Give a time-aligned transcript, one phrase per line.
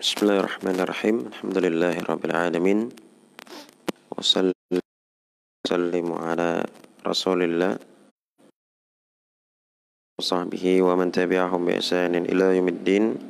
[0.00, 1.28] Bismillahirrahmanirrahim.
[1.28, 2.88] Alhamdulillahirrabbilalamin.
[4.16, 6.64] Wassalamu'alaikum ala
[7.04, 7.76] rasulillah.
[10.16, 13.20] Wasahbihi wa man tabi'ahum bi ihsanin ila yaumiddin.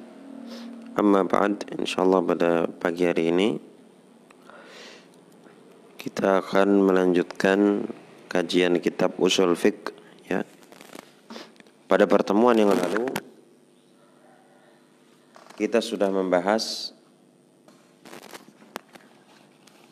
[0.94, 3.58] Amma ba'd, insyaallah pada pagi hari ini
[5.98, 7.90] kita akan melanjutkan
[8.30, 9.90] kajian kitab usul fiqh
[10.30, 10.46] ya.
[11.90, 13.10] Pada pertemuan yang lalu
[15.60, 16.96] kita sudah membahas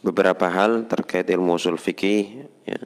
[0.01, 2.81] beberapa hal terkait ilmu usul fikih ya.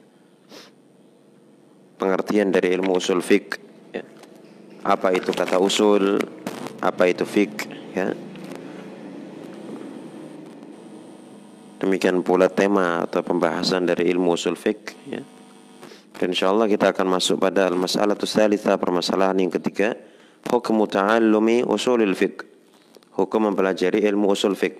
[1.95, 3.55] pengertian dari ilmu usul fik
[3.95, 4.03] ya.
[4.83, 6.19] apa itu kata usul
[6.83, 8.11] apa itu fik ya
[11.79, 15.23] demikian pula tema atau pembahasan dari ilmu usul fik ya
[16.19, 19.95] dan insyaallah kita akan masuk pada masalah salisa permasalahan yang ketiga
[20.51, 22.52] hukum ta'allumi usulil fiqh
[23.17, 24.77] hukum mempelajari ilmu usul fiqh.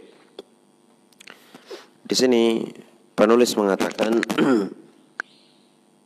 [2.03, 2.67] Di sini
[3.15, 4.19] penulis mengatakan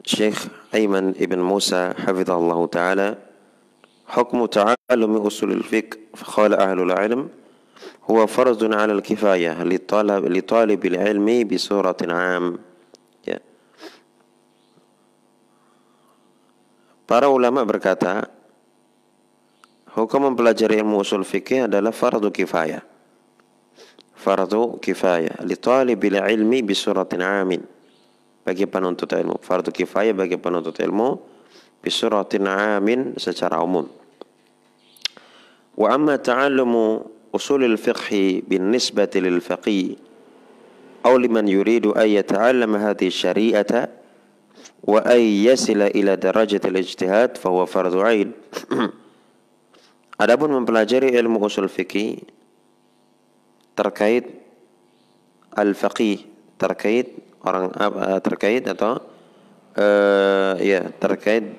[0.08, 3.28] Syekh Aiman ibn Musa hafizallahu taala
[4.08, 7.30] حكم تعلم أصول الفقه فقال أهل العلم
[8.08, 12.60] هو فرض على الكفاية لطالب, لطالب العلم بصورة عام
[13.28, 13.40] ya.
[17.04, 18.32] Para ulama berkata
[19.98, 22.86] Hukum mempelajari ilmu usul fikih adalah fardu kifayah.
[24.14, 25.42] Fardu kifayah.
[25.42, 27.66] Li talibil ilmi bisuratin amin.
[28.46, 29.42] Bagi penuntut ilmu.
[29.42, 31.18] Fardu kifayah bagi penuntut ilmu
[31.82, 33.90] bisuratin amin secara umum.
[35.74, 37.02] Wa amma ta'allumu
[37.34, 39.98] usul al-fiqh bin nisbati lil faqih
[41.08, 43.72] أو لمن يريد أن يتعلم هذه الشريعة
[44.84, 48.32] وأن يصل إلى درجة الاجتهاد فهو فرض عين
[50.18, 52.26] Adapun mempelajari ilmu usul fikih
[53.78, 54.26] terkait
[55.54, 56.26] al-faqih,
[56.58, 57.14] terkait
[57.46, 57.70] orang
[58.26, 58.98] terkait atau
[59.78, 61.54] uh, ya terkait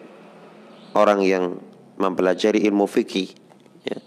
[0.99, 1.45] orang yang
[1.99, 3.31] mempelajari ilmu fikih
[3.87, 3.99] ya.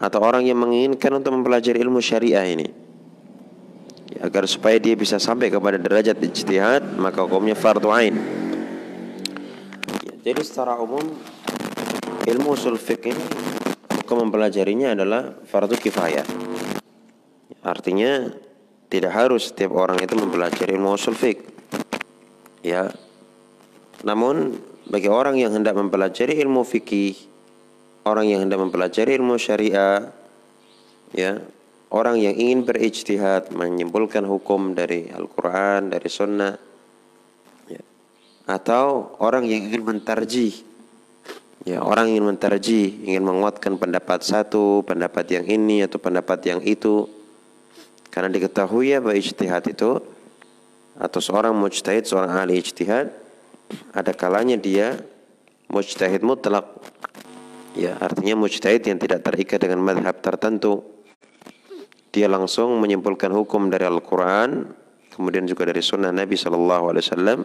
[0.00, 2.68] atau orang yang menginginkan untuk mempelajari ilmu syariah ini
[4.16, 8.16] ya, agar supaya dia bisa sampai kepada derajat ijtihad maka hukumnya fardu ain.
[10.08, 11.04] Ya, jadi secara umum
[12.22, 13.18] ilmu usul ini
[14.02, 16.26] hukum mempelajarinya adalah fardu kifayah.
[17.62, 18.30] Artinya
[18.86, 21.42] tidak harus setiap orang itu mempelajari ilmu usul fiqh.
[22.62, 22.94] Ya.
[24.06, 24.54] Namun
[24.86, 27.16] bagi orang yang hendak mempelajari ilmu fikih,
[28.06, 30.10] orang yang hendak mempelajari ilmu syariah,
[31.14, 31.38] ya,
[31.90, 36.58] orang yang ingin berijtihad menyimpulkan hukum dari Al-Qur'an, dari sunnah,
[37.70, 37.82] ya,
[38.50, 40.71] atau orang yang ingin mentarjih
[41.62, 47.06] Ya, orang ingin menterji, ingin menguatkan pendapat satu, pendapat yang ini atau pendapat yang itu.
[48.10, 50.02] Karena diketahui ya bahwa ijtihad itu
[50.98, 53.14] atau seorang mujtahid, seorang ahli ijtihad
[53.94, 54.98] ada kalanya dia
[55.70, 56.66] mujtahid mutlak.
[57.78, 60.82] Ya, artinya mujtahid yang tidak terikat dengan madhab tertentu.
[62.12, 64.66] Dia langsung menyimpulkan hukum dari Al-Quran,
[65.14, 67.40] kemudian juga dari sunnah Nabi Sallallahu Alaihi Wasallam,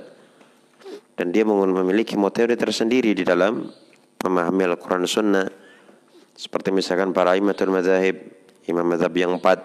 [1.15, 3.71] dan dia memiliki metode tersendiri di dalam
[4.23, 5.47] memahami Al-Quran Sunnah.
[6.37, 8.21] Seperti misalkan para imatul mazahib
[8.69, 9.57] imam mazhab yang empat.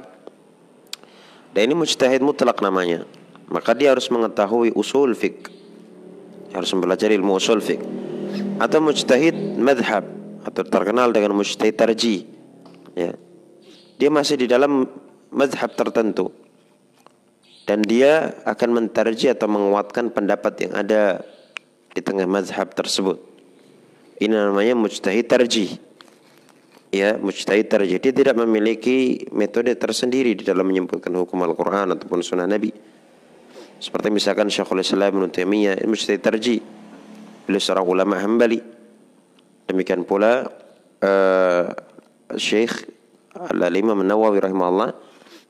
[1.52, 3.04] Dan ini mujtahid mutlak namanya.
[3.52, 5.52] Maka dia harus mengetahui usul fiqh.
[6.56, 7.84] Harus mempelajari ilmu usul fiqh.
[8.56, 10.04] Atau mujtahid madhab
[10.42, 12.24] atau terkenal dengan mujtahid tarji
[12.96, 13.12] ya.
[14.00, 14.88] Dia masih di dalam
[15.28, 16.32] madhab tertentu.
[17.62, 21.22] Dan dia akan mentarji atau menguatkan pendapat yang ada
[21.92, 23.31] di tengah madhab tersebut
[24.22, 25.71] ini namanya mujtahid tarjih.
[26.94, 27.99] Ya, mujtahid tarjih.
[27.99, 32.71] Dia tidak memiliki metode tersendiri di dalam menyimpulkan hukum Al-Quran ataupun sunnah Nabi.
[33.83, 36.62] Seperti misalkan Syekhul Islam Ibn Taimiyah, mujtahid tarjih.
[37.50, 38.62] Beliau seorang ulama hambali.
[39.66, 40.47] Demikian pula
[41.03, 41.66] uh,
[42.39, 42.87] Syekh
[43.34, 44.95] Al-Imam Nawawi rahimahullah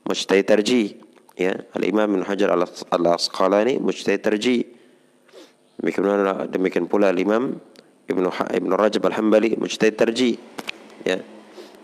[0.09, 0.97] mujtahid tarjih.
[1.37, 2.49] Ya, Al-Imam Ibn Hajar
[2.89, 4.65] Al-Asqalani mujtahid tarjih.
[5.77, 7.61] Demikian pula, demikian pula Al-Imam
[8.07, 10.35] Ibnu Ibnu Rajab Al-Hambali mujtahid tarji.
[11.07, 11.23] Ya.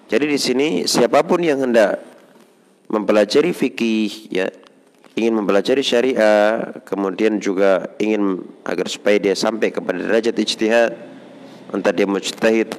[0.10, 2.02] Jadi di sini siapa pun yang hendak
[2.90, 4.50] mempelajari fikih ya,
[5.14, 10.92] ingin mempelajari syariah, kemudian juga ingin agar supaya dia sampai kepada derajat ijtihad,
[11.70, 12.74] entah dia mujtahid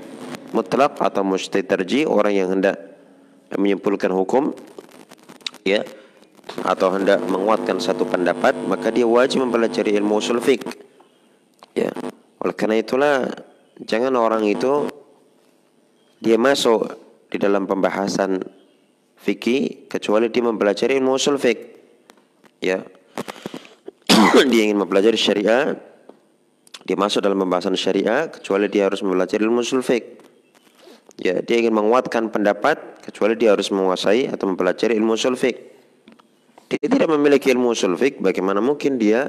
[0.50, 2.76] mutlak atau mujtahid tarji, orang yang hendak
[3.54, 4.54] menyimpulkan hukum
[5.62, 5.86] ya
[6.66, 10.66] atau hendak menguatkan satu pendapat, maka dia wajib mempelajari ilmu usul fiqh.
[11.78, 11.94] Ya.
[12.40, 13.28] Oleh karena itulah
[13.84, 14.88] jangan orang itu
[16.20, 16.88] dia masuk
[17.28, 18.40] di dalam pembahasan
[19.20, 21.58] fikih kecuali dia mempelajari ilmu usul fik.
[22.64, 22.84] Ya.
[24.52, 25.76] dia ingin mempelajari syariah,
[26.84, 30.20] dia masuk dalam pembahasan syariah kecuali dia harus mempelajari ilmu usul fik.
[31.20, 35.56] Ya, dia ingin menguatkan pendapat kecuali dia harus menguasai atau mempelajari ilmu usul fik.
[36.72, 39.28] Dia tidak memiliki ilmu usul fik, bagaimana mungkin dia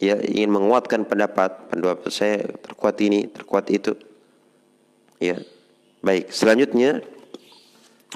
[0.00, 3.94] ya ingin menguatkan pendapat pendapat saya terkuat ini, terkuat itu.
[5.20, 5.40] Ya.
[6.00, 7.04] Baik, selanjutnya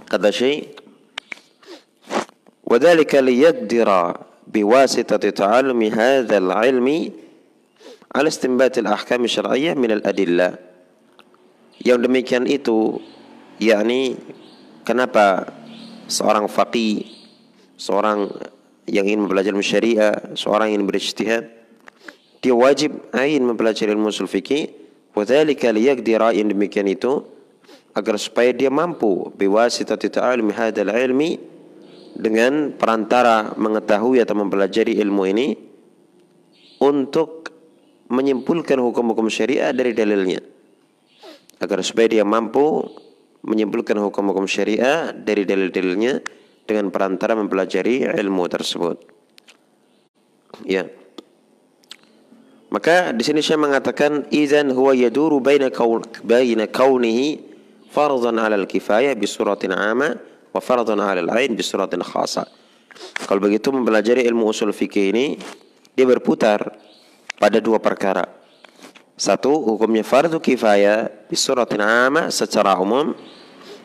[0.09, 0.85] kata Syekh
[2.65, 3.89] وذلك ليقدر
[4.49, 6.89] بواسطة تعلم هذا العلم
[8.15, 10.49] على استنبات الأحكام الشرعية من الأدلة
[11.85, 13.03] yang demikian itu
[13.61, 14.17] yakni
[14.87, 15.53] kenapa
[16.06, 17.03] seorang faqih
[17.77, 18.31] seorang
[18.87, 21.51] yang ingin mempelajari syariah seorang yang berijtihad
[22.40, 24.72] dia wajib ain mempelajari ilmu usul fikih
[25.16, 27.28] wa dzalika liyaqdira yang demikian itu
[27.96, 31.40] agar supaya dia mampu biwasitati ta'alumi hadzal ilmi
[32.16, 35.48] dengan perantara mengetahui atau mempelajari ilmu ini
[36.80, 37.52] untuk
[38.10, 40.40] menyimpulkan hukum-hukum syariah dari dalilnya
[41.60, 42.88] agar supaya dia mampu
[43.44, 46.24] menyimpulkan hukum-hukum syariah dari dalil-dalilnya
[46.68, 48.98] dengan perantara mempelajari ilmu tersebut.
[50.68, 50.92] Ya.
[52.69, 57.42] Maka di sini saya mengatakan idzan huwa yaduru baina kaun baina kaunihi
[57.89, 60.13] fardhan 'ala al-kifayah bi suratin 'amma
[60.54, 62.45] wa fardun 'ala al-'ain bi suratin khasa.
[63.25, 65.25] Kalau begitu mempelajari ilmu usul fikih ini
[65.98, 66.77] dia berputar
[67.42, 68.30] pada dua perkara.
[69.19, 73.18] Satu, hukumnya fardu kifayah bi suratin 'amma secara umum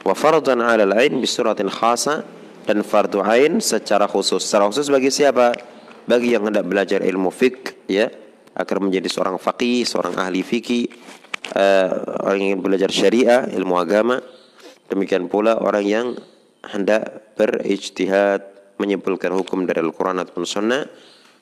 [0.04, 2.20] wa fardun 'ala al-'ain bi suratin khasa
[2.68, 4.44] dan fardu ain secara khusus.
[4.44, 5.56] Secara khusus bagi siapa?
[6.04, 8.12] Bagi yang hendak belajar ilmu fik ya,
[8.54, 10.86] agar menjadi seorang faqih, seorang ahli fikih,
[11.54, 14.22] uh, orang yang ingin belajar syariah, ilmu agama.
[14.88, 16.06] Demikian pula orang yang
[16.64, 18.40] hendak berijtihad
[18.78, 20.82] menyimpulkan hukum dari Al-Quran ataupun Sunnah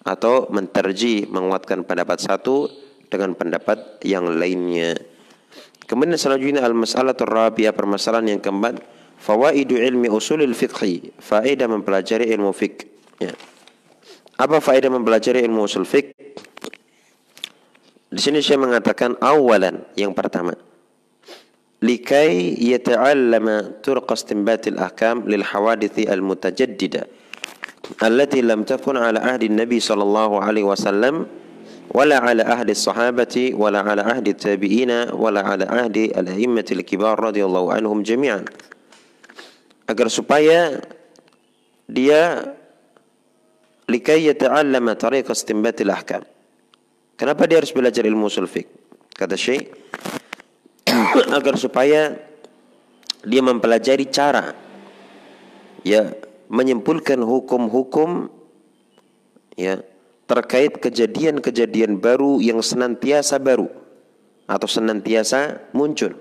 [0.02, 2.66] atau menterji menguatkan pendapat satu
[3.06, 4.98] dengan pendapat yang lainnya.
[5.86, 8.80] Kemudian selanjutnya al-masalah rabi'ah permasalahan yang keempat
[9.20, 12.88] fawaidu ilmi usulil fiqhi faedah mempelajari ilmu fiqh
[13.20, 13.34] ya.
[14.40, 16.16] Apa faedah mempelajari ilmu usul fiqh?
[18.12, 20.52] Di sini saya mengatakan awalan yang pertama.
[21.80, 27.08] Likai yata'allama turqa istinbatil ahkam lil hawadithi al mutajaddida
[27.98, 31.26] allati lam takun ala ahdi Nabi sallallahu alaihi wasallam
[31.90, 37.74] wala ala ahdi sahabati wala ala ahdi tabi'ina wala ala ahdi al a'immatil kibar radhiyallahu
[37.74, 38.46] anhum jami'an.
[39.88, 40.84] Agar supaya
[41.88, 42.54] dia
[43.90, 46.22] likai yata'allama tariqa istinbatil ahkam
[47.22, 48.66] kenapa dia harus belajar ilmu usul fiqh?
[49.14, 49.70] Kata Syekh
[51.38, 52.18] agar supaya
[53.22, 54.50] dia mempelajari cara
[55.86, 56.10] ya
[56.50, 58.26] menyimpulkan hukum-hukum
[59.54, 59.86] ya
[60.26, 63.70] terkait kejadian-kejadian baru yang senantiasa baru
[64.50, 66.18] atau senantiasa muncul.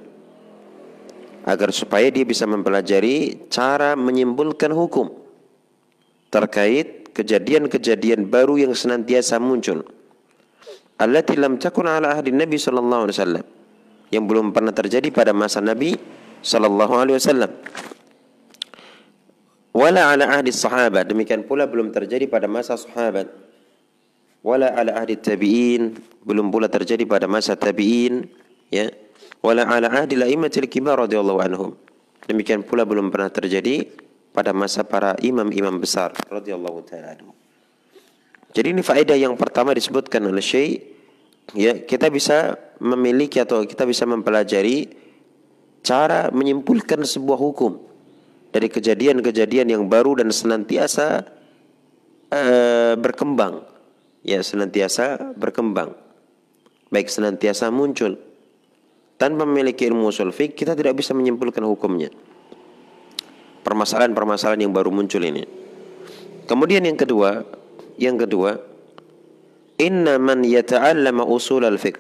[1.42, 5.09] Agar supaya dia bisa mempelajari cara menyimpulkan hukum
[6.30, 9.81] terkait kejadian-kejadian baru yang senantiasa muncul
[11.01, 13.45] allati lam takun ala ahdi Nabi sallallahu alaihi wasallam
[14.13, 15.98] yang belum pernah terjadi pada masa Nabi
[16.45, 17.51] sallallahu alaihi wasallam.
[19.71, 23.31] Wala ala ahdi sahabat, demikian pula belum terjadi pada masa sahabat.
[24.44, 25.95] Wala ala ahdi tabi'in,
[26.28, 28.28] belum pula terjadi pada masa tabi'in,
[28.68, 28.92] ya.
[29.40, 31.71] Wala ala ahdi laimatil kibar radhiyallahu anhum.
[32.28, 33.87] Demikian pula belum pernah terjadi
[34.31, 37.41] pada masa para imam-imam besar radhiyallahu taala
[38.52, 40.92] Jadi ini faedah yang pertama disebutkan oleh Syekh
[41.56, 44.92] ya kita bisa memiliki atau kita bisa mempelajari
[45.81, 47.80] cara menyimpulkan sebuah hukum
[48.52, 51.26] dari kejadian-kejadian yang baru dan senantiasa
[52.31, 53.64] uh, berkembang.
[54.22, 55.98] Ya senantiasa berkembang.
[56.94, 58.20] Baik senantiasa muncul.
[59.18, 62.12] Tanpa memiliki ilmu usul fiqh kita tidak bisa menyimpulkan hukumnya.
[63.62, 65.46] Permasalahan-permasalahan yang baru muncul ini.
[66.50, 67.60] Kemudian yang kedua
[67.98, 68.60] yang kedua
[69.81, 71.98] inna man yata'allama usul al-fiqh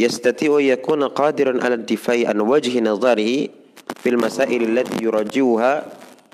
[0.00, 3.52] yastati'u yakuna qadiran ala difai an wajhi nazarihi
[4.00, 5.72] fil masail allati yuraji'uha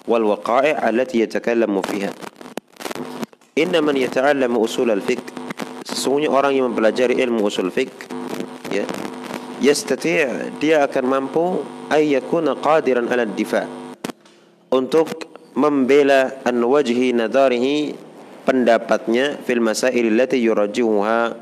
[0.09, 2.15] wal waqa'i' allati yatakallamu fiha
[3.59, 5.21] inna man yata'allama usul al-fiqh
[5.85, 7.93] sesungguhnya orang yang mempelajari ilmu usul fiqh
[8.71, 8.87] ya
[9.59, 13.67] yastati' dia akan mampu ay yakuna qadiran ala difa
[14.71, 15.27] untuk
[15.59, 18.08] membela an wajhi nadarihi
[18.49, 21.37] pendapatnya fil masail allati yurajihuha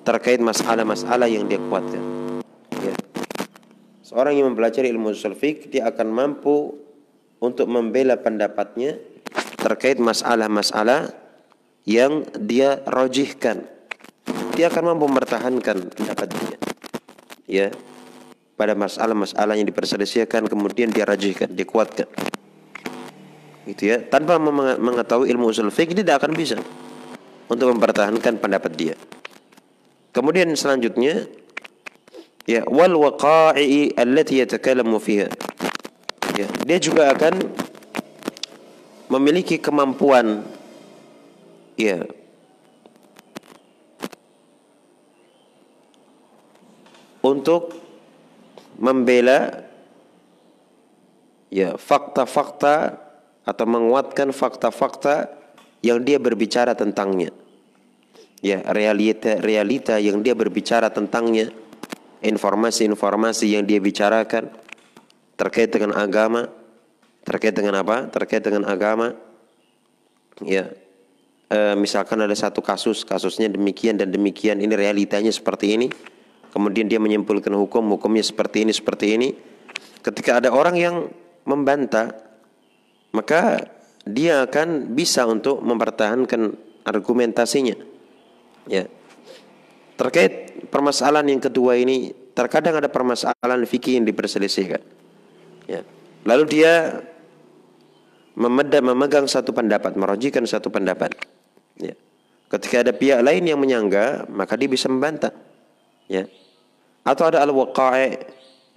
[0.00, 2.00] terkait masalah-masalah yang dia kuatkan.
[2.80, 2.96] Ya.
[4.00, 6.72] Seorang yang mempelajari ilmu usul fiqh dia akan mampu
[7.36, 8.96] untuk membela pendapatnya
[9.60, 11.12] terkait masalah-masalah
[11.84, 13.68] yang dia rojihkan.
[14.56, 16.56] Dia akan mampu mempertahankan pendapat dia.
[17.46, 17.68] Ya,
[18.56, 22.08] pada masalah-masalah yang diperselisihkan kemudian dia rajihkan, dia kuatkan.
[23.66, 24.38] Gitu ya, tanpa
[24.78, 26.54] mengetahui ilmu usul dia tidak akan bisa
[27.50, 28.94] untuk mempertahankan pendapat dia.
[30.14, 31.26] Kemudian selanjutnya
[32.46, 35.26] ya wal waqa'i allati yatakallamu fiha.
[36.38, 37.42] Ya, dia juga akan
[39.10, 40.46] memiliki kemampuan
[41.74, 42.06] ya
[47.24, 47.74] untuk
[48.78, 49.66] membela
[51.50, 53.05] ya fakta-fakta
[53.46, 55.30] atau menguatkan fakta-fakta
[55.80, 57.30] yang dia berbicara tentangnya.
[58.42, 61.54] Ya, realita realita yang dia berbicara tentangnya,
[62.20, 64.50] informasi-informasi yang dia bicarakan
[65.38, 66.50] terkait dengan agama,
[67.22, 68.10] terkait dengan apa?
[68.10, 69.14] Terkait dengan agama.
[70.44, 70.74] Ya.
[71.46, 75.88] E, misalkan ada satu kasus, kasusnya demikian dan demikian, ini realitanya seperti ini
[76.56, 79.28] kemudian dia menyimpulkan hukum, hukumnya seperti ini, seperti ini.
[80.00, 81.12] Ketika ada orang yang
[81.44, 82.16] membantah,
[83.14, 83.70] maka
[84.06, 86.54] dia akan bisa untuk mempertahankan
[86.86, 87.74] argumentasinya.
[88.70, 88.86] Ya.
[89.98, 94.82] Terkait permasalahan yang kedua ini, terkadang ada permasalahan fikih yang diperselisihkan.
[95.66, 95.82] Ya.
[96.22, 97.02] Lalu dia
[98.36, 101.18] memegang satu pendapat, merojikan satu pendapat.
[101.82, 101.98] Ya.
[102.46, 105.34] Ketika ada pihak lain yang menyangga, maka dia bisa membantah.
[106.06, 106.30] Ya.
[107.02, 108.22] Atau ada al-waqa'i,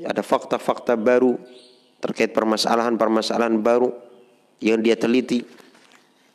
[0.02, 1.38] ada fakta-fakta baru
[2.00, 4.09] terkait permasalahan-permasalahan baru
[4.64, 5.44] yang dia teliti.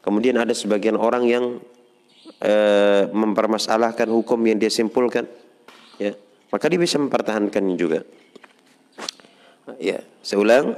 [0.04, 1.44] Kemudian ada sebagian orang yang
[2.40, 2.54] e,
[3.08, 5.24] mempermasalahkan hukum yang dia simpulkan.
[5.96, 6.12] Ya,
[6.52, 8.04] maka dia bisa mempertahankannya juga.
[9.80, 10.76] Ya, saya ulang.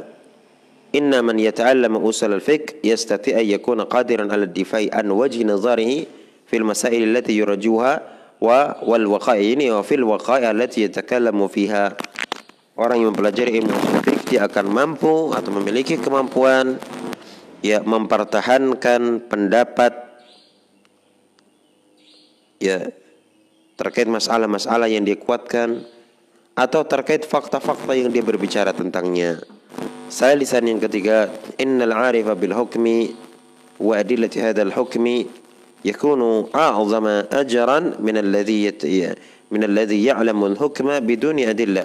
[0.94, 6.06] Inna man yata'allama usul al-fiqh yastati an yakuna qadiran 'ala ad-difa'i an wajhi nazarihi
[6.46, 7.92] fil masail allati yurjuha
[8.38, 11.98] wa wal waqa'i wa fil waqa'i allati yatakallamu fiha
[12.78, 16.76] orang yang mempelajari ilmu fikih dia akan mampu atau memiliki kemampuan
[17.66, 19.92] ya mempertahankan pendapat
[22.62, 22.94] ya
[23.74, 25.82] terkait masalah-masalah yang dia kuatkan
[26.54, 29.42] atau terkait fakta-fakta yang dia berbicara tentangnya.
[30.06, 31.28] Salisan yang ketiga,
[31.60, 33.12] innal arifa bil hukmi
[33.82, 35.28] wa adillati hadzal hukmi
[35.84, 39.12] yakunu a'zama ajran min alladhi ya,
[39.52, 41.84] min alladhi ya'lamu al hukma biduni adillah.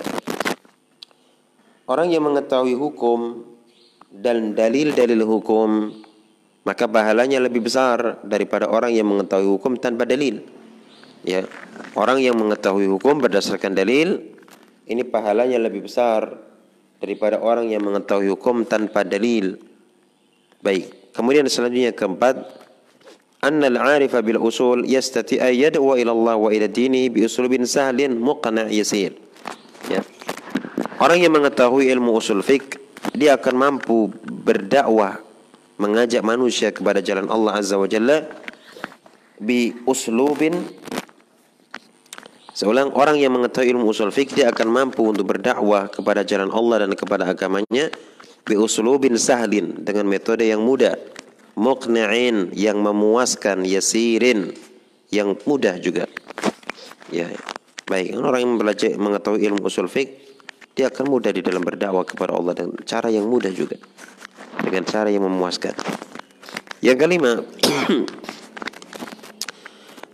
[1.92, 3.44] Orang yang mengetahui hukum
[4.12, 5.96] dan dalil-dalil hukum
[6.62, 10.46] maka pahalanya lebih besar daripada orang yang mengetahui hukum tanpa dalil.
[11.26, 11.46] Ya
[11.98, 14.22] orang yang mengetahui hukum berdasarkan dalil
[14.86, 16.38] ini pahalanya lebih besar
[17.02, 19.58] daripada orang yang mengetahui hukum tanpa dalil.
[20.62, 22.42] Baik kemudian selanjutnya keempat
[23.42, 28.70] annal arifa bil usul yastati ayyadwa ila Allah wa ila dinihi bi usulubin sahlin muqna
[28.70, 29.18] yasir.
[29.90, 30.06] Ya.
[31.02, 32.81] Orang yang mengetahui ilmu usul fiqh
[33.12, 35.20] dia akan mampu berdakwah
[35.82, 38.24] mengajak manusia kepada jalan Allah Azza wa Jalla
[39.42, 40.54] bi uslubin.
[42.52, 46.86] Seulang orang yang mengetahui ilmu usul fik dia akan mampu untuk berdakwah kepada jalan Allah
[46.86, 47.90] dan kepada agamanya
[48.46, 50.96] bi uslubin sahlin dengan metode yang mudah.
[51.58, 54.56] Muqni'in yang memuaskan yasirin
[55.12, 56.08] yang mudah juga.
[57.12, 57.28] Ya
[57.92, 58.16] baik.
[58.16, 60.31] Orang yang belajar mengetahui ilmu usul fiqh
[60.76, 63.76] dia akan mudah di dalam berdakwah kepada Allah dengan cara yang mudah juga.
[64.62, 65.76] Dengan cara yang memuaskan.
[66.82, 67.32] Yang kelima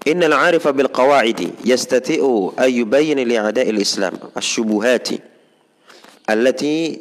[0.08, 5.20] Innal arifa bil qawa'idi yastati'u an yubayyana li a'da'i al-islam asy-syubuhati
[6.32, 6.96] allati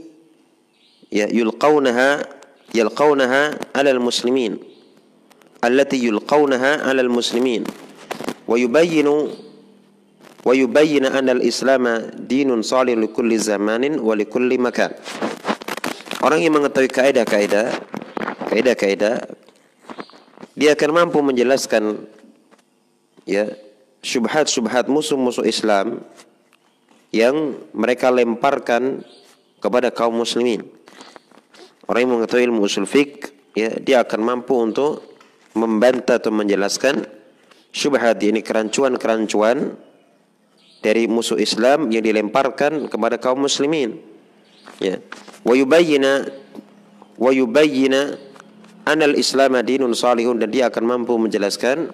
[1.14, 2.26] yulqawnaha
[2.74, 4.58] yalqawnaha 'ala al-muslimin
[5.62, 7.62] allati yulqawnaha 'ala al-muslimin
[8.50, 9.45] wa yubayyinu
[10.46, 14.94] wa yubayyina anna al-islama dinun salih li kulli zamanin wa li kulli makan.
[16.22, 17.74] Orang yang mengetahui kaidah-kaidah,
[18.54, 19.26] kaidah-kaidah
[20.54, 22.06] dia akan mampu menjelaskan
[23.26, 23.50] ya
[24.06, 26.06] syubhat-syubhat musuh-musuh Islam
[27.10, 29.02] yang mereka lemparkan
[29.58, 30.62] kepada kaum muslimin.
[31.90, 35.02] Orang yang mengetahui ilmu usul fik, ya, dia akan mampu untuk
[35.54, 37.06] membantah atau menjelaskan
[37.70, 39.78] syubhat ini kerancuan-kerancuan
[40.86, 43.98] dari musuh Islam yang dilemparkan kepada kaum muslimin.
[44.78, 45.02] Ya.
[45.42, 46.30] Wa yubayyina
[47.18, 48.14] wa yubayyina
[48.86, 51.90] anal Islam dinun salihun dan dia akan mampu menjelaskan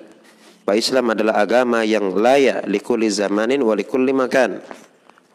[0.68, 4.60] bahwa Islam adalah agama yang layak likulli zamanin wa likulli makan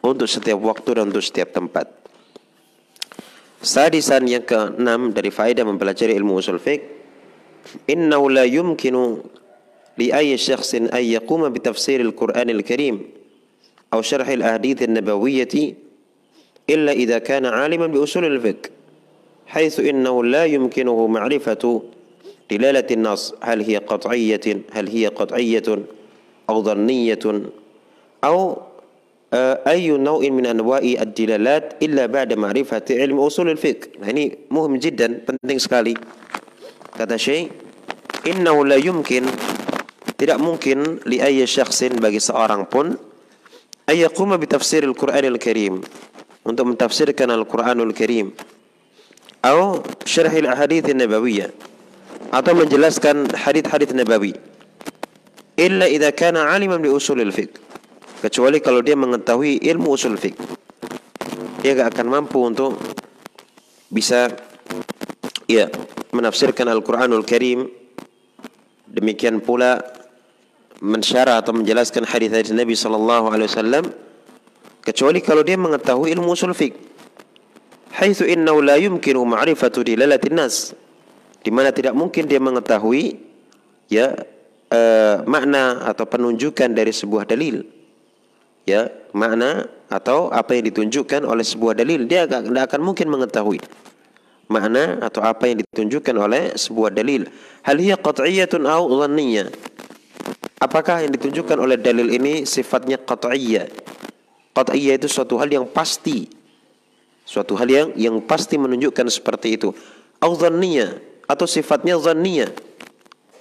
[0.06, 1.90] untuk setiap waktu dan untuk setiap tempat.
[3.58, 6.86] Sadisan yang keenam dari faedah mempelajari ilmu usul fiqh,
[7.90, 9.18] innahu la yumkinu
[9.98, 13.17] li ayyi syakhsin an yaquma bi tafsir al-Qur'an al-Karim
[13.94, 15.54] أو شرح الأحاديث النبوية
[16.70, 18.70] إلا إذا كان عالما بأصول الفقه
[19.46, 21.82] حيث إنه لا يمكنه معرفة
[22.50, 25.68] دلالة النص هل هي قطعية هل هي قطعية
[26.50, 27.24] أو ظنية
[28.24, 28.62] أو
[29.28, 33.88] آه، أي نوع من أنواع الدلالات إلا بعد معرفة علم أصول الفقه.
[34.00, 35.92] يعني مهم جدا penting sekali.
[36.96, 37.52] Kata شيء
[38.24, 39.24] إنه لا يمكن
[40.16, 42.96] tidak mungkin لأي شخص bagi seorang pun
[43.88, 45.80] ayyaquma bi tafsir al-Qur'an al-Karim.
[46.48, 48.32] Untuk mentafsirkan Al-Qur'anul Karim
[49.44, 51.52] atau syarah al-ahadits nabawiyah
[52.32, 54.32] atau menjelaskan hadis-hadis nabawi.
[55.60, 57.52] Illa idza kana aliman bi usul al-fiqh.
[58.24, 60.40] Kecuali kalau dia mengetahui ilmu usul fiqh.
[61.60, 62.80] Dia gak akan mampu untuk
[63.92, 64.32] bisa
[65.50, 65.68] ya
[66.14, 67.68] menafsirkan Al-Qur'anul Karim
[68.88, 69.80] demikian pula
[70.78, 73.84] mensyarah atau menjelaskan hadis-hadis Nabi sallallahu alaihi wasallam
[74.86, 76.74] kecuali kalau dia mengetahui ilmu usul fiqh.
[77.98, 80.70] Haitsu innahu la yumkinu ma'rifatu dilalatin nas.
[81.42, 83.18] Di mana tidak mungkin dia mengetahui
[83.90, 84.14] ya
[84.70, 87.66] uh, makna atau penunjukan dari sebuah dalil.
[88.68, 92.06] Ya makna atau apa yang ditunjukkan oleh sebuah dalil.
[92.06, 93.58] Dia tidak akan mungkin mengetahui
[94.48, 97.28] makna atau apa yang ditunjukkan oleh sebuah dalil.
[97.64, 98.84] Hal hiya qat'iyyatun aw
[100.58, 103.70] apakah yang ditunjukkan oleh dalil ini sifatnya qat'iyyah
[104.54, 106.28] qat'iyyah itu suatu hal yang pasti.
[107.28, 109.68] Suatu hal yang yang pasti menunjukkan seperti itu.
[110.18, 110.96] Dhanniyah
[111.28, 112.68] atau sifatnya dhanniyah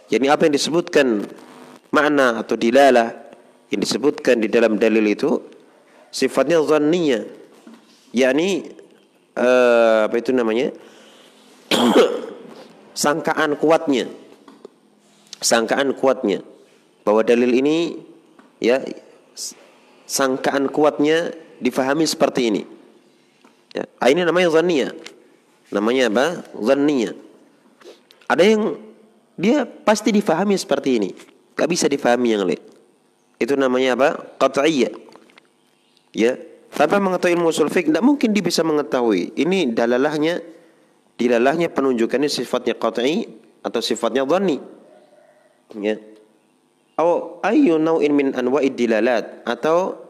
[0.08, 1.28] jadi apa yang disebutkan
[1.92, 3.12] makna atau dilalah
[3.68, 5.44] yang disebutkan di dalam dalil itu
[6.12, 7.28] sifatnya zanniyah.
[8.16, 8.72] Yakni
[9.36, 10.72] uh, apa itu namanya?
[13.04, 14.08] Sangkaan kuatnya.
[15.44, 16.42] Sangkaan kuatnya
[17.08, 18.04] bahwa dalil ini
[18.60, 18.84] ya
[20.04, 21.32] sangkaan kuatnya
[21.64, 22.62] difahami seperti ini
[23.72, 24.92] ya ah, ini namanya zanniyah
[25.72, 26.26] namanya apa
[26.60, 27.16] zanniyah
[28.28, 28.76] ada yang
[29.40, 31.10] dia pasti difahami seperti ini
[31.56, 32.68] gak bisa difahami yang lain
[33.38, 34.10] itu namanya apa?
[34.42, 34.94] Qat'iyah.
[36.14, 36.34] Ya.
[36.74, 39.34] Tanpa mengetahui ilmu usul tidak mungkin dia bisa mengetahui.
[39.34, 40.42] Ini dalalahnya,
[41.18, 43.30] dilalahnya penunjukannya sifatnya qat'i
[43.66, 44.58] atau sifatnya dhanni.
[45.78, 46.02] Ya.
[46.98, 50.02] Atau ayu naw'in min anwa'id dilalat atau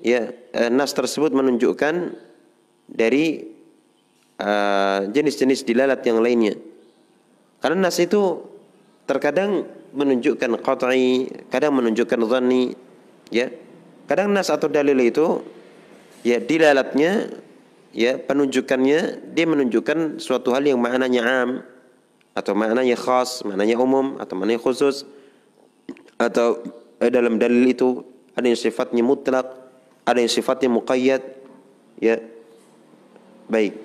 [0.00, 2.16] ya eh, nas tersebut menunjukkan
[2.88, 3.44] dari
[4.40, 6.56] eh, jenis-jenis uh, dilalat yang lainnya.
[7.60, 8.40] Karena nas itu
[9.04, 12.72] terkadang menunjukkan qat'i, kadang menunjukkan dhanni,
[13.28, 13.52] ya.
[14.04, 15.40] Kadang nas atau dalil itu
[16.24, 17.32] ya dilalatnya
[17.92, 21.50] ya penunjukannya dia menunjukkan suatu hal yang maknanya am
[22.36, 25.08] atau maknanya khas, maknanya umum atau maknanya khusus
[26.18, 26.62] atau
[27.02, 28.02] eh, dalam dalil itu
[28.34, 29.46] ada yang sifatnya mutlak,
[30.04, 31.22] ada yang sifatnya muqayyad
[32.02, 32.18] ya.
[33.46, 33.76] Baik.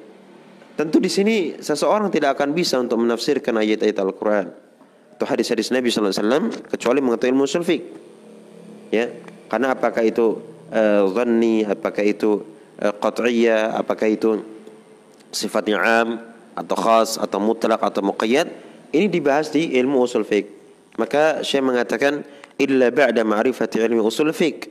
[0.80, 4.48] Tentu di sini seseorang tidak akan bisa untuk menafsirkan ayat-ayat Al-Qur'an
[5.20, 7.84] atau hadis-hadis Nabi sallallahu alaihi wasallam kecuali mengetahui ilmu usul fiqh.
[8.88, 9.12] Ya,
[9.52, 10.40] karena apakah itu
[10.72, 12.48] uh, dhanni, apakah itu
[12.80, 14.40] uh, qat'iyah, apakah itu
[15.36, 16.24] sifatnya am
[16.56, 18.48] atau khas atau mutlak atau muqayyad,
[18.96, 20.59] ini dibahas di ilmu usul fiqh.
[21.00, 22.28] Maka Syekh mengatakan
[22.60, 24.68] illa ba'da ma'rifati ilmi usul fiqh.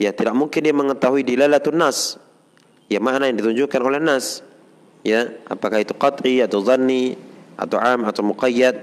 [0.00, 2.16] Ya, tidak mungkin dia mengetahui dilalatun nas.
[2.88, 4.40] Ya, makna yang ditunjukkan oleh nas.
[5.04, 7.20] Ya, apakah itu qat'i atau dhanni
[7.60, 8.76] atau am atau muqayyad,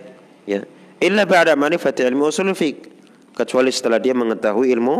[0.45, 0.61] ya
[0.99, 2.91] illa ba'da ma'rifati ilmu usul fiqh
[3.33, 4.95] kecuali setelah dia mengetahui ilmu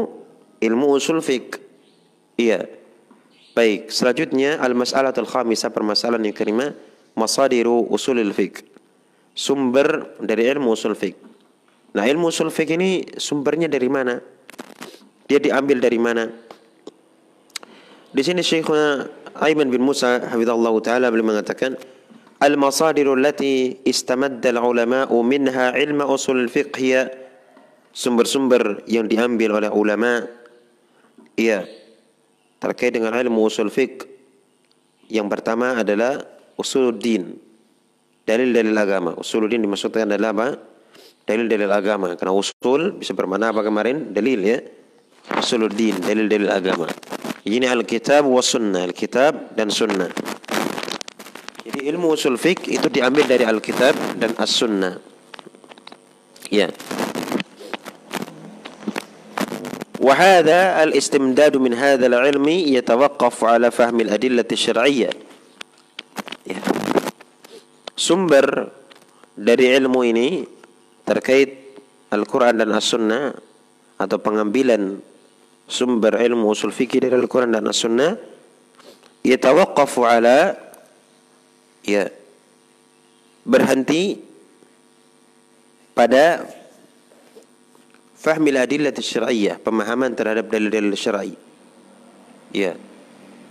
[0.63, 1.59] ilmu usul fiqh
[2.39, 2.63] iya
[3.51, 6.71] baik selanjutnya al mas'alatul khamisah permasalahan yang kelima
[7.19, 8.63] masadiru usulul fiqh
[9.35, 11.19] sumber dari ilmu usul fiqh
[11.93, 14.21] Nah ilmu usul ini sumbernya dari mana?
[15.25, 16.29] Dia diambil dari mana?
[18.09, 19.05] Di sini Syekhuna
[19.37, 21.77] Aiman bin Musa hafizallahu taala beliau mengatakan
[22.39, 26.79] Al-masadiru allati istamadda Ulamau minha ilma usul fiqh
[27.91, 30.23] sumber-sumber yang diambil oleh ulama
[31.35, 31.65] iya
[32.61, 34.07] terkait dengan ilmu usul fiqh
[35.09, 36.21] yang pertama adalah
[36.55, 37.35] usul din.
[38.29, 40.47] dalil-dalil agama usuluddin dimaksudkan adalah apa
[41.28, 44.58] dalil-dalil agama karena usul bisa bermakna apa kemarin dalil ya
[45.40, 46.88] usuluddin dalil-dalil agama
[47.48, 50.12] ini alkitab wa sunnah alkitab dan sunnah
[51.64, 55.00] Jadi ilmu usul fiqh itu diambil dari Alkitab dan As-Sunnah.
[56.52, 56.68] Ya.
[60.04, 65.10] وهذا الاستمداد من هذا العلم يتوقف على فهم الأدلة الشرعية
[66.44, 66.60] Ya.
[67.96, 68.68] Sumber
[69.32, 70.44] dari ilmu ini
[71.09, 71.81] terkait
[72.13, 73.33] Al-Quran dan As-Sunnah
[73.97, 75.01] atau pengambilan
[75.65, 78.13] sumber ilmu usul fikih dari Al-Quran dan As-Sunnah
[79.25, 80.53] yatawaqqafu ala
[81.81, 82.13] ya
[83.41, 84.21] berhenti
[85.97, 86.45] pada
[88.19, 91.33] fahmil adillah syar'iyyah, pemahaman terhadap dalil-dalil syar'i.
[92.53, 92.77] Ya.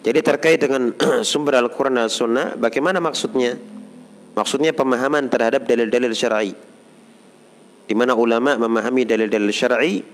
[0.07, 0.95] Jadi terkait dengan
[1.27, 3.59] sumber Al-Quran dan Sunnah, bagaimana maksudnya?
[4.33, 6.68] Maksudnya pemahaman terhadap dalil-dalil syar'i.
[7.89, 10.05] Di mana ulama memahami dalil-dalil syar'i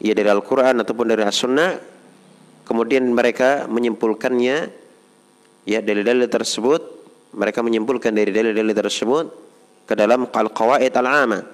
[0.00, 1.76] ya dari Al-Quran ataupun dari As-Sunnah,
[2.64, 4.56] kemudian mereka menyimpulkannya
[5.68, 6.80] ya dalil-dalil tersebut,
[7.36, 9.26] mereka menyimpulkan dari dalil-dalil tersebut
[9.84, 11.44] ke dalam al-qawaid al-'amah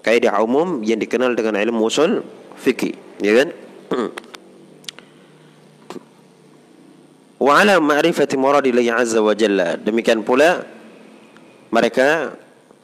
[0.00, 2.24] kaidah umum yang dikenal dengan ilmu usul
[2.56, 3.48] fikih ya kan?
[7.40, 9.80] Wa ala ma'rifati muradillahi azza wa jalla.
[9.80, 10.60] Demikian pula
[11.72, 12.36] mereka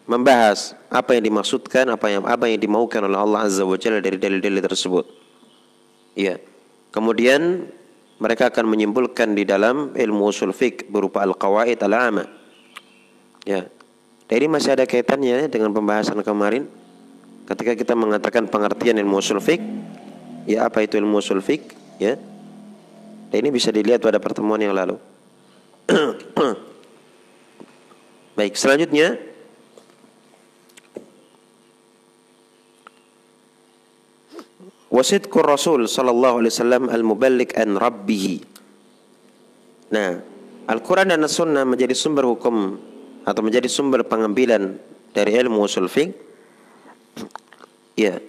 [0.06, 4.16] membahas apa yang dimaksudkan apa yang apa yang dimaukan oleh Allah azza wa jalla dari
[4.16, 5.04] dalil-dalil tersebut.
[6.16, 6.38] Ya
[6.94, 7.68] kemudian
[8.16, 12.24] mereka akan menyimpulkan di dalam ilmu usul fik berupa al-qawaid al-'amah
[13.46, 13.70] ya.
[14.26, 16.66] Jadi masih ada kaitannya dengan pembahasan kemarin.
[17.46, 19.62] Ketika kita mengatakan pengertian ilmu usul fik,
[20.50, 21.62] ya apa itu ilmu usul fik,
[22.02, 22.18] ya.
[23.30, 24.98] Dan ini bisa dilihat pada pertemuan yang lalu.
[28.36, 29.14] Baik, selanjutnya
[34.96, 38.40] Wasidkur Rasul sallallahu alaihi wasallam al-muballigh an rabbih.
[39.92, 40.24] Nah,
[40.72, 42.80] Al-Quran dan As-Sunnah menjadi sumber hukum
[43.28, 44.80] atau menjadi sumber pengambilan
[45.12, 46.16] dari ilmu usul fiqh
[47.96, 48.20] ya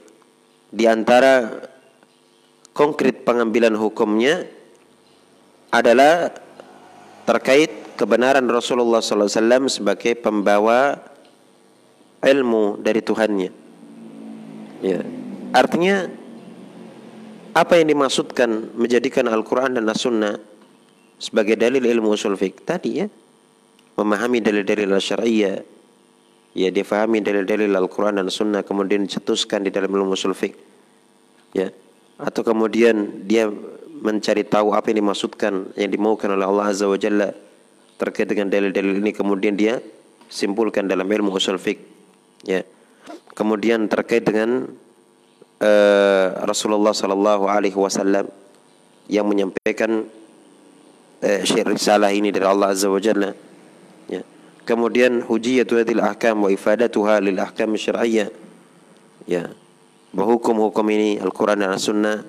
[0.68, 1.64] di antara
[2.76, 4.48] konkret pengambilan hukumnya
[5.72, 6.36] adalah
[7.28, 11.00] terkait kebenaran Rasulullah SAW sebagai pembawa
[12.24, 13.52] ilmu dari Tuhannya.
[14.84, 15.02] Ya.
[15.52, 16.08] Artinya
[17.58, 20.38] apa yang dimaksudkan menjadikan Al-Quran dan As-Sunnah
[21.18, 22.62] sebagai dalil ilmu usul fiqh?
[22.62, 23.08] Tadi ya.
[23.98, 25.66] Memahami dalil-dalil syariah
[26.58, 30.58] ya dia fahami dalil-dalil Al-Quran dan Sunnah kemudian dicetuskan di dalam ilmu usul fiqh.
[31.58, 31.74] Ya.
[32.22, 33.50] Atau kemudian dia
[33.98, 37.34] mencari tahu apa yang dimaksudkan yang dimaukan oleh Allah Azza wa Jalla
[37.98, 39.82] terkait dengan dalil-dalil ini kemudian dia
[40.30, 41.82] simpulkan dalam ilmu usul fiqh.
[42.46, 42.66] Ya.
[43.38, 44.70] Kemudian terkait dengan
[45.62, 48.30] uh, Rasulullah sallallahu alaihi wasallam
[49.08, 50.06] yang menyampaikan
[51.24, 53.32] uh, risalah ini dari Allah Azza wa Jalla
[54.10, 54.22] ya.
[54.68, 58.30] Kemudian hujiyatu hadil ahkam wa ifadatuha lil ahkam syar'iyyah
[59.26, 59.48] ya.
[60.12, 62.24] Bahwa hukum-hukum ini Al-Qur'an dan As-Sunnah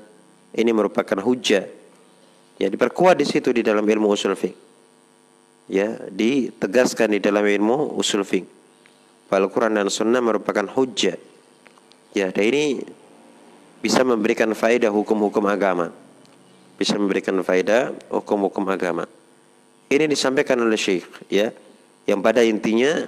[0.55, 1.64] ini merupakan hujah
[2.59, 4.57] ya diperkuat di situ di dalam ilmu usul fiqh.
[5.69, 8.59] Ya ditegaskan di dalam ilmu usul fiqh.
[9.29, 11.21] Al-Quran dan Sunnah merupakan hujah
[12.17, 12.81] ya dan ini
[13.79, 15.95] bisa memberikan faedah hukum-hukum agama
[16.79, 19.05] bisa memberikan faedah hukum-hukum agama
[19.88, 21.51] ini disampaikan oleh Syekh ya
[22.09, 23.05] yang pada intinya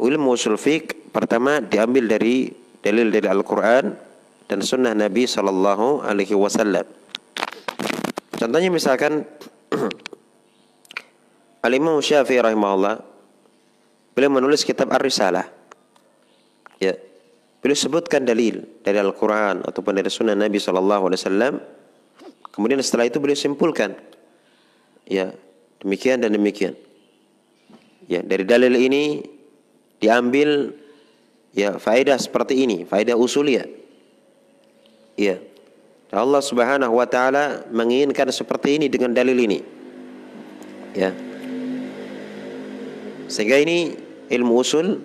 [0.00, 2.50] ilmu usul fiqh pertama diambil dari
[2.82, 3.94] dalil dari Al-Qur'an
[4.44, 6.84] dan sunnah Nabi sallallahu alaihi wasallam.
[8.36, 9.24] Contohnya misalkan
[11.66, 13.00] Al-Imam Syafi'i rahimahullah
[14.12, 15.48] beliau menulis kitab Ar-Risalah.
[16.82, 16.92] Ya.
[17.64, 21.64] Beliau sebutkan dalil dari Al-Qur'an ataupun dari sunnah Nabi wasallam.
[22.52, 23.96] Kemudian setelah itu beliau simpulkan
[25.08, 25.32] ya,
[25.80, 26.76] demikian dan demikian.
[28.04, 29.24] Ya, dari dalil ini
[29.96, 30.76] diambil
[31.56, 33.64] ya faedah seperti ini, faedah usuliyah.
[35.16, 35.40] Ya.
[36.12, 39.58] Allah Subhanahu wa taala menginginkan seperti ini dengan dalil ini.
[40.92, 41.16] Ya.
[43.26, 43.96] Sehingga ini
[44.28, 45.00] ilmu usul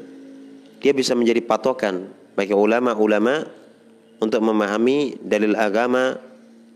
[0.84, 3.44] dia bisa menjadi patokan bagi ulama-ulama
[4.24, 6.16] untuk memahami dalil agama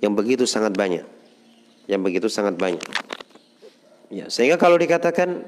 [0.04, 1.08] yang begitu sangat banyak.
[1.88, 2.84] Yang begitu sangat banyak.
[4.12, 5.48] Ya, sehingga kalau dikatakan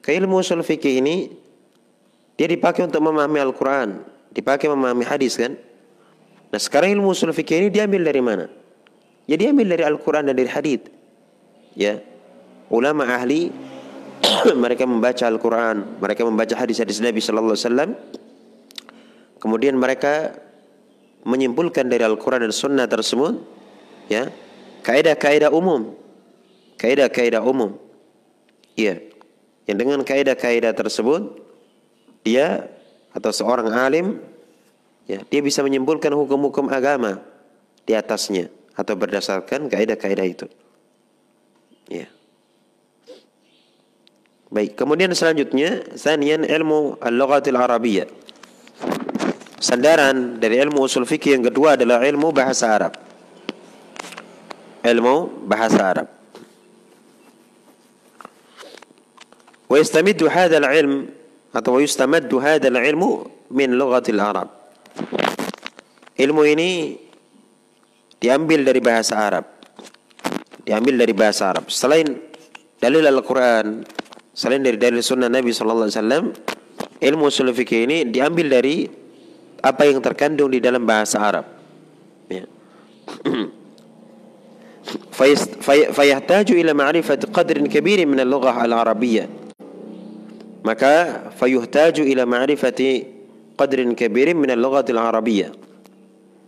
[0.00, 1.28] ke ilmu usul fikih ini
[2.40, 4.00] dia dipakai untuk memahami Al-Quran,
[4.32, 5.60] dipakai memahami hadis kan?
[6.48, 8.48] Nah sekarang ilmu usul fikih ini diambil dari mana?
[9.28, 10.88] Ya diambil dari Al-Quran dan dari hadis.
[11.76, 12.00] Ya,
[12.72, 13.52] ulama ahli
[14.64, 17.90] mereka membaca Al-Quran, mereka membaca hadis-hadis Nabi Sallallahu Alaihi Wasallam,
[19.38, 20.38] kemudian mereka
[21.26, 23.42] menyimpulkan dari Al-Quran dan Sunnah tersebut,
[24.06, 24.30] ya,
[24.86, 25.94] kaidah-kaidah umum,
[26.78, 27.74] kaidah-kaidah umum,
[28.78, 29.02] ya,
[29.68, 31.44] yang dengan kaidah-kaidah tersebut
[32.24, 32.72] dia
[33.12, 34.20] atau seorang alim
[35.04, 37.20] ya dia bisa menyimpulkan hukum-hukum agama
[37.84, 40.46] di atasnya atau berdasarkan kaidah-kaidah itu.
[41.88, 42.08] Ya.
[44.48, 48.08] Baik, kemudian selanjutnya sanian ilmu al-lughatil arabiyyah.
[49.58, 52.94] Sandaran dari ilmu usul fikih yang kedua adalah ilmu bahasa Arab.
[54.86, 56.08] Ilmu bahasa Arab.
[59.66, 61.10] Wa yastamiddu hadzal ilm
[61.50, 64.48] atau yustamaddu hadzal ilmu min lughatil Arab.
[66.14, 66.94] Ilmu ini
[68.22, 69.44] diambil dari bahasa Arab.
[70.62, 71.66] Diambil dari bahasa Arab.
[71.66, 72.06] Selain
[72.78, 73.82] dalil Al-Qur'an,
[74.30, 76.24] selain dari dalil sunnah Nabi sallallahu alaihi wasallam,
[77.02, 79.07] ilmu usul fikih ini diambil dari
[79.67, 81.45] apa yang terkandung di dalam bahasa Arab
[82.27, 82.45] ya.
[85.95, 89.43] فيحتاج إلى معرفة قدر كبير من اللغة العربية
[90.63, 93.03] maka fayuhtaju ila ma'rifati
[93.59, 95.51] qadrin kabirin min al-lughatil arabiyyah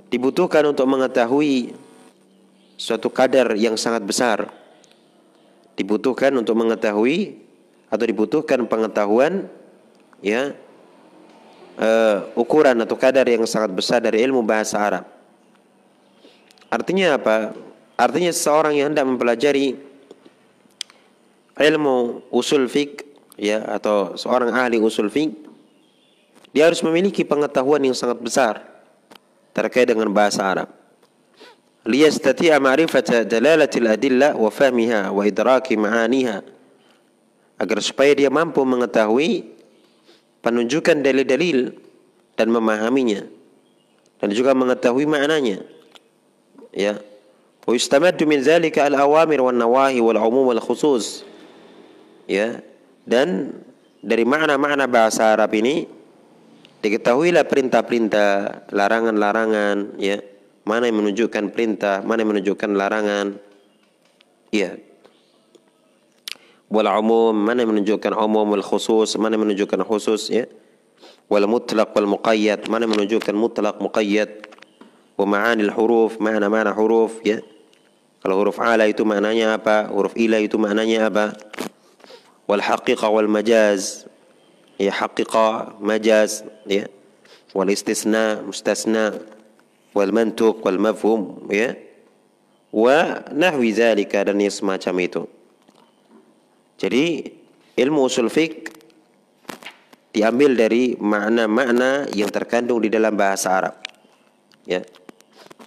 [0.08, 1.76] dibutuhkan untuk mengetahui
[2.80, 4.48] suatu kadar yang sangat besar
[5.76, 7.43] dibutuhkan untuk mengetahui
[7.91, 9.52] atau dibutuhkan pengetahuan
[10.24, 10.56] ya
[11.81, 15.05] uh, ukuran atau kadar yang sangat besar dari ilmu bahasa Arab.
[16.71, 17.57] Artinya apa?
[17.97, 19.75] Artinya seorang yang hendak mempelajari
[21.61, 23.05] ilmu usul fiqh
[23.37, 25.35] ya atau seorang ahli usul fiqh
[26.55, 28.55] dia harus memiliki pengetahuan yang sangat besar
[29.53, 30.69] terkait dengan bahasa Arab.
[31.85, 36.45] Liyastati'a ma'rifata dalalatil adilla wa fahmiha wa idraki ma'aniha
[37.61, 39.60] agar supaya dia mampu mengetahui
[40.40, 41.74] penunjukan dalil-dalil
[42.37, 43.24] dan memahaminya
[44.20, 45.64] dan juga mengetahui maknanya
[46.72, 47.00] ya
[47.64, 51.24] wa yustamaddu min zalika al-awamir wan nawahi wal umum wal khusus
[52.24, 52.61] ya
[53.05, 53.53] dan
[54.00, 55.85] dari makna-makna bahasa Arab ini
[56.81, 58.29] diketahuilah perintah-perintah,
[58.72, 60.20] larangan-larangan, ya.
[60.64, 63.26] Mana yang menunjukkan perintah, mana yang menunjukkan larangan.
[64.53, 64.76] Ya.
[66.70, 70.46] والعموم mana menunjukkan umum wal khusus mana menunjukkan khusus ya
[71.26, 74.30] wal mutlaq wal muqayyad mana menunjukkan mutlaq muqayyad
[75.18, 77.42] wa ma'ani al huruf makna-makna huruf ya
[78.22, 81.35] kalau huruf ala itu maknanya apa huruf ila itu maknanya apa
[82.46, 84.06] wal haqiqa wal majaz
[84.78, 86.87] ya haqiqa majaz ya
[87.50, 89.18] wal istisna mustasna
[89.90, 91.74] wal mantuq wal mafhum ya
[92.70, 95.22] wa nahwi zalika dan semacam itu
[96.81, 97.29] jadi
[97.77, 98.73] ilmu usul fiqh
[100.16, 103.77] diambil dari makna-makna yang terkandung di dalam bahasa Arab
[104.64, 104.81] ya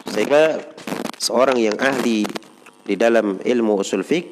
[0.10, 0.60] sehingga
[1.22, 2.26] seorang yang ahli
[2.84, 4.28] di dalam ilmu usul fiqh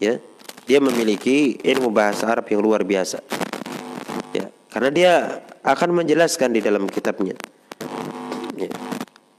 [0.00, 0.16] ya
[0.68, 3.24] dia memiliki ilmu bahasa Arab yang luar biasa.
[4.36, 5.12] Ya, karena dia
[5.64, 7.32] akan menjelaskan di dalam kitabnya.
[8.52, 8.68] Ya,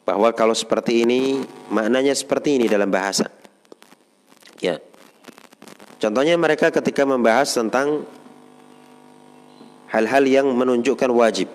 [0.10, 3.30] bahwa kalau seperti ini maknanya seperti ini dalam bahasa.
[4.58, 4.82] Ya.
[6.00, 8.08] Contohnya mereka ketika membahas tentang
[9.92, 11.52] hal-hal yang menunjukkan wajib.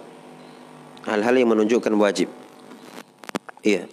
[1.08, 2.28] Hal-hal yang menunjukkan wajib.
[3.64, 3.88] Iya.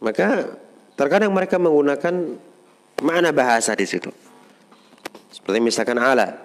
[0.00, 0.56] Maka
[0.96, 2.40] terkadang mereka menggunakan
[3.04, 4.08] makna bahasa di situ.
[5.28, 6.40] Seperti misalkan ala.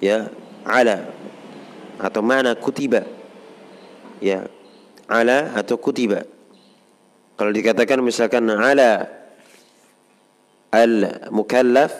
[0.00, 0.32] Ya,
[0.64, 1.12] ala
[2.00, 3.04] atau mana kutiba.
[4.18, 4.48] Ya,
[5.04, 6.24] ala atau kutiba.
[7.36, 9.21] Kalau dikatakan misalkan ala
[10.72, 11.92] al-mukallaf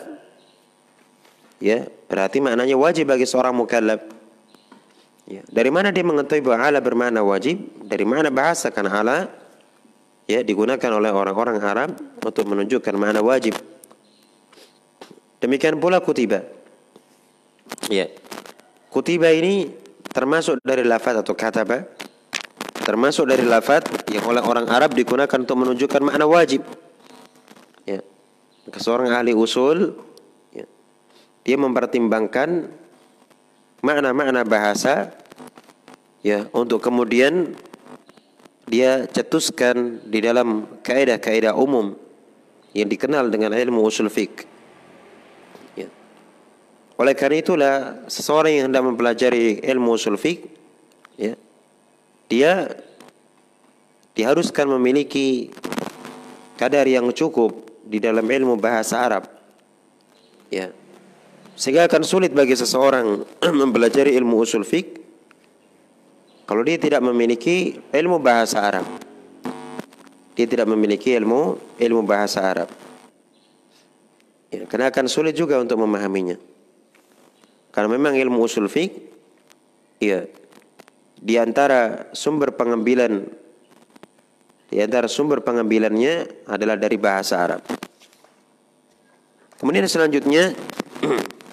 [1.61, 4.01] ya, berarti maknanya wajib bagi seorang mukallaf.
[5.23, 7.63] Ya, dari mana dia mengetahui bahwa ala bermakna wajib?
[7.87, 9.31] Dari mana bahasa kan ala
[10.27, 13.55] ya digunakan oleh orang-orang Arab untuk menunjukkan makna wajib.
[15.39, 16.43] Demikian pula kutiba.
[17.87, 18.07] Ya.
[18.91, 19.71] Kutiba ini
[20.11, 21.87] termasuk dari lafaz atau kataba.
[22.83, 26.67] Termasuk dari lafaz yang oleh orang Arab digunakan untuk menunjukkan makna wajib.
[28.63, 28.79] Ya.
[28.79, 29.97] Seorang ahli usul
[30.55, 30.63] ya,
[31.43, 32.71] dia mempertimbangkan
[33.83, 35.11] makna-makna bahasa
[36.23, 37.55] ya untuk kemudian
[38.67, 41.99] dia cetuskan di dalam kaidah-kaidah umum
[42.71, 44.53] yang dikenal dengan ilmu usul fiqh.
[46.93, 50.45] Oleh karena itulah seseorang yang hendak mempelajari ilmu usul fiqh
[51.17, 51.33] ya,
[52.29, 52.69] dia
[54.13, 55.49] diharuskan memiliki
[56.53, 59.27] kadar yang cukup di dalam ilmu bahasa Arab.
[60.47, 60.71] Ya.
[61.53, 63.27] Sehingga akan sulit bagi seseorang
[63.61, 65.03] mempelajari ilmu usul fiqh
[66.43, 68.85] kalau dia tidak memiliki ilmu bahasa Arab.
[70.33, 72.69] Dia tidak memiliki ilmu ilmu bahasa Arab.
[74.49, 76.37] Ya, karena akan sulit juga untuk memahaminya.
[77.73, 78.93] Karena memang ilmu usul fiqh
[80.01, 80.25] ya
[81.23, 83.23] di antara sumber pengambilan
[84.73, 87.61] di antara sumber pengambilannya adalah dari bahasa Arab.
[89.61, 90.49] Kemudian selanjutnya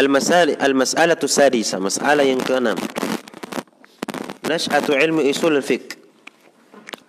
[0.00, 2.80] Al-masal al-mas'alatu sadisa, masalah yang keenam.
[4.48, 5.92] Nash'atu ilmi usul al-fiqh.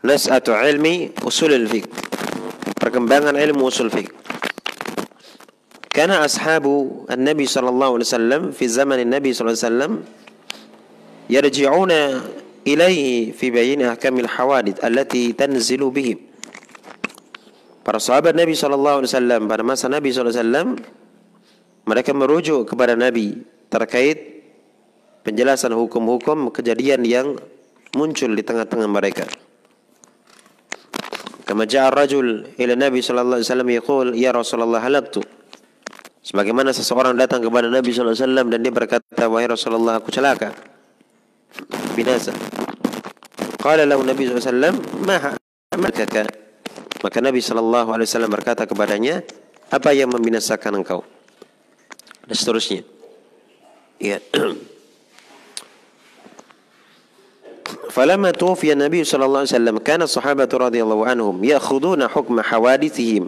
[0.03, 1.87] Nash'atu ilmi usul al-fiqh.
[2.75, 4.11] Perkembangan ilmu usul fiqh.
[5.87, 7.63] Karena ashabu Nabi saw.
[8.51, 10.20] fi zaman Nabi sallallahu
[11.31, 12.27] yarji'una
[12.67, 16.19] ilaihi fi bayin ahkamil hawadith allati tanzilu bihim.
[17.81, 20.67] Para sahabat Nabi sallallahu alaihi wasallam pada masa Nabi sallallahu alaihi wasallam
[21.87, 23.41] mereka merujuk kepada Nabi
[23.71, 24.43] terkait
[25.25, 27.39] penjelasan hukum-hukum kejadian yang
[27.97, 29.25] muncul di tengah-tengah mereka.
[31.47, 35.25] Kama ja'a rajul ila Nabi sallallahu alaihi wasallam yaqul ya Rasulullah halaktu.
[36.21, 40.70] Sebagaimana seseorang datang kepada Nabi sallallahu alaihi wasallam dan dia berkata wahai Rasulullah aku celaka.
[42.01, 42.33] Binasa.
[43.61, 45.17] Qala lahu Nabi sallallahu alaihi wasallam ma
[45.69, 46.25] amalkaka?
[47.05, 49.21] Maka Nabi sallallahu alaihi wasallam berkata kepadanya,
[49.69, 51.05] apa yang membinasakan engkau?
[52.25, 52.81] dan seterusnya.
[54.01, 54.17] Ya.
[57.91, 63.23] فلما توفي النبي صلى الله عليه وسلم كان الصحابة رضي الله عنهم يأخذون حكم حوادثهم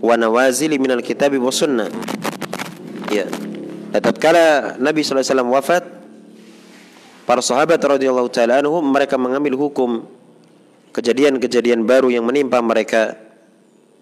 [0.00, 1.86] ونوازل من الكتاب والسنة
[3.12, 3.26] ya
[4.00, 5.99] tatkala Nabi SAW wafat
[7.29, 10.05] para sahabat radhiyallahu taala anhum mereka mengambil hukum
[10.93, 13.17] kejadian-kejadian baru yang menimpa mereka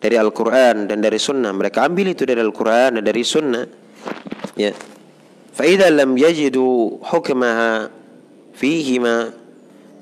[0.04, 3.66] dari Al-Quran dan dari Sunnah mereka ambil itu dari Al-Quran dan dari Sunnah
[4.60, 4.74] ya
[5.54, 7.90] فإذا لم يجدوا حكمها
[8.58, 9.18] فيهما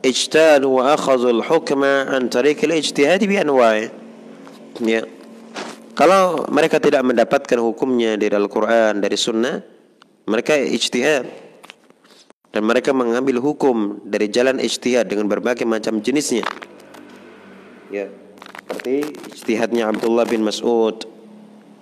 [0.06, 3.90] اجتهدوا وأخذوا الحكم عن طريق الاجتهاد بأنواعه
[4.80, 5.04] ya
[5.94, 9.60] kalau mereka tidak mendapatkan hukumnya dari Al-Quran dari Sunnah
[10.26, 11.28] mereka ijtihad
[12.52, 16.44] dan mereka mengambil hukum dari jalan ijtihad dengan berbagai macam jenisnya
[17.92, 18.12] ya
[18.62, 19.04] seperti
[19.36, 21.12] ijtihadnya Abdullah bin Mas'ud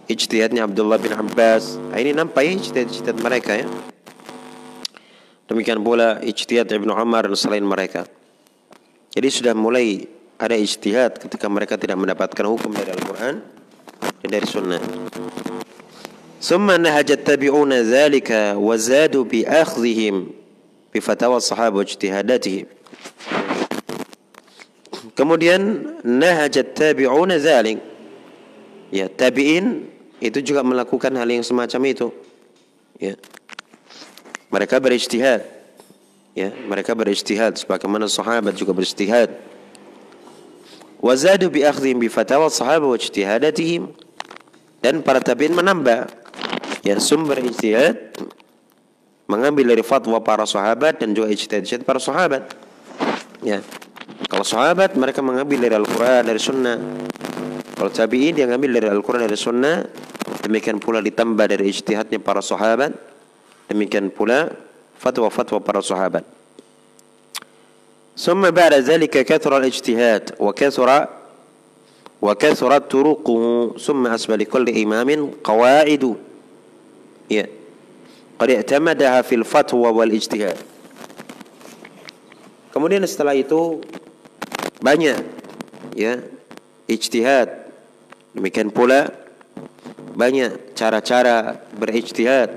[0.10, 1.78] ijtihadnya Abdullah bin Abbas.
[1.78, 3.70] Nah, ini nampak ijtihad-ijtihad mereka ya.
[5.46, 8.10] Demikian pula ijtihad Ibnu Umar dan selain mereka.
[9.14, 10.06] Jadi sudah mulai
[10.42, 13.36] ada ijtihad ketika mereka tidak mendapatkan hukum dari Al-Quran
[14.26, 14.82] dan dari Sunnah.
[16.40, 20.16] ثم نهج التابعون ذلك وزادوا بأخذهم
[20.94, 22.66] بفتاوى الصحابة واجتهاداتهم
[25.20, 27.84] Kemudian nahajat tabi'una dzalik.
[28.88, 29.84] Ya, tabi'in
[30.24, 32.08] itu juga melakukan hal yang semacam itu.
[32.96, 33.20] Ya.
[34.48, 35.44] Mereka berijtihad.
[36.32, 39.36] Ya, mereka berijtihad sebagaimana sahabat juga berijtihad.
[41.04, 43.92] Wazadu bi akhdhim bi fatawa sahabat wa ijtihadatihim.
[44.80, 46.08] Dan para tabi'in menambah
[46.84, 48.16] ya sumber ijtihad
[49.30, 52.50] mengambil dari fatwa para sahabat dan juga ijtihad para sahabat.
[53.46, 53.62] Ya.
[54.26, 56.78] Kalau sahabat mereka mengambil dari Al-Qur'an, dari sunnah.
[57.78, 59.86] Kalau tabi'in dia mengambil dari Al-Qur'an, dari sunnah.
[60.44, 62.98] Demikian pula ditambah dari ijtihadnya para sahabat.
[63.70, 64.50] Demikian pula
[64.98, 66.26] fatwa-fatwa para sahabat.
[68.20, 70.90] ثم بعد ذلك كثر الاجتهاد وكثر
[72.22, 73.42] وكثرت طرقه
[73.80, 76.04] ثم أسبى لكل إمام قواعد
[78.35, 80.59] Qad i'tamadaha fil fatwa wal ijtihad.
[82.75, 83.79] Kemudian setelah itu
[84.83, 85.23] banyak
[85.95, 86.19] ya
[86.91, 87.71] ijtihad.
[88.35, 89.15] Demikian pula
[90.19, 92.51] banyak cara-cara berijtihad.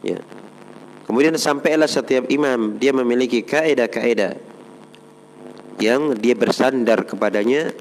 [0.00, 0.24] Ya.
[1.04, 4.36] Kemudian sampailah setiap imam dia memiliki kaidah-kaidah
[5.80, 7.72] yang dia bersandar kepadanya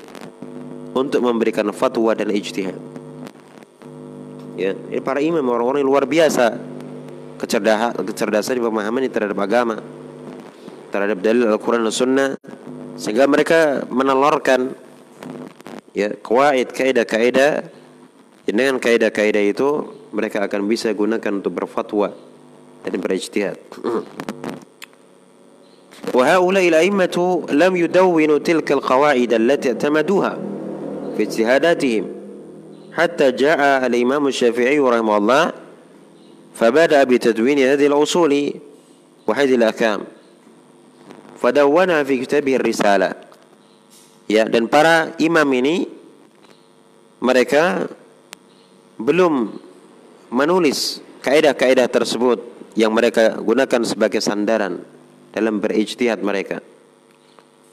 [0.91, 2.77] untuk memberikan fatwa dan ijtihad.
[4.57, 6.76] Ya, ini para imam orang-orang luar biasa
[7.40, 9.76] kecerdasan kecerdasan di pemahaman terhadap agama
[10.92, 12.30] terhadap dalil Al-Quran dan Sunnah
[13.00, 14.76] sehingga mereka menelurkan
[15.96, 17.66] ya kawaid kaidah-kaidah
[18.44, 19.68] dengan kaidah-kaidah itu
[20.12, 22.12] mereka akan bisa gunakan untuk berfatwa
[22.84, 23.56] dan berijtihad.
[26.12, 27.16] وهؤلاء الأئمة
[27.52, 30.32] لم يدونوا تلك القواعد التي اعتمدوها
[31.16, 32.04] في اجتهاداتهم
[32.92, 35.52] حتى جاء الإمام الشافعي رحمه الله
[36.56, 38.32] فبدأ بتدوين هذه الأصول
[39.26, 40.00] وهذه الأحكام
[41.42, 43.10] فدونها في كتابه الرسالة
[44.30, 45.90] ya dan para imam ini
[47.22, 47.86] mereka
[48.96, 49.54] belum
[50.32, 52.42] menulis kaidah-kaidah tersebut
[52.74, 54.80] yang mereka gunakan sebagai sandaran
[55.32, 56.64] dalam berijtihad mereka.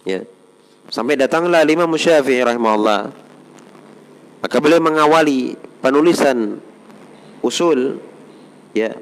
[0.03, 0.23] Ya.
[0.89, 3.13] Sampai datanglah Imam Syafi'i rahimahullah.
[4.39, 6.57] Maka beliau mengawali penulisan
[7.43, 7.99] usul
[8.76, 8.92] ya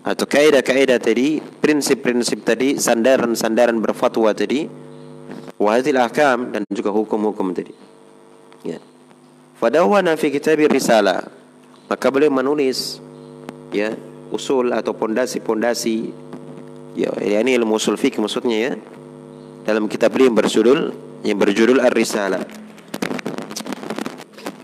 [0.00, 4.64] atau kaidah-kaidah tadi, prinsip-prinsip tadi, sandaran-sandaran berfatwa tadi,
[5.60, 7.76] wahadil ahkam dan juga hukum-hukum tadi.
[8.64, 8.80] Ya.
[9.60, 11.28] Fadawana fi kitab risalah.
[11.84, 13.02] Maka beliau menulis
[13.74, 13.92] ya
[14.30, 15.96] usul atau pondasi-pondasi
[16.94, 17.10] ya
[17.42, 18.72] ini ilmu usul fikih maksudnya ya
[19.66, 20.80] dalam kitab beliau yang berjudul
[21.26, 22.46] yang berjudul Ar-Risalah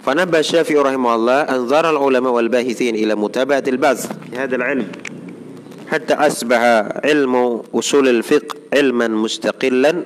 [0.07, 4.07] فنبه الشافعي رحمه الله أنظر العلماء والباحثين إلى متابعة البحث.
[4.31, 4.87] في هذا العلم.
[5.89, 6.59] حتى أصبح
[7.05, 10.03] علم أصول الفقه علما مستقلا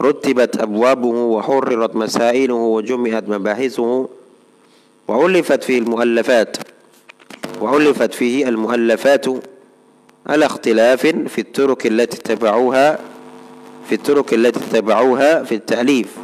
[0.00, 4.08] رتبت أبوابه وحررت مسائله وجمعت مباحثه
[5.08, 6.56] وألفت فيه المؤلفات.
[7.60, 9.26] وألفت فيه المؤلفات
[10.26, 12.98] على اختلاف في الطرق التي اتبعوها
[13.88, 16.16] في الطرق التي اتبعوها في التأليف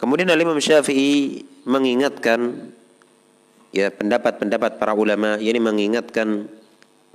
[0.00, 2.72] Kemudian Imam Syafi'i mengingatkan
[3.68, 6.48] ya pendapat-pendapat para ulama, ini mengingatkan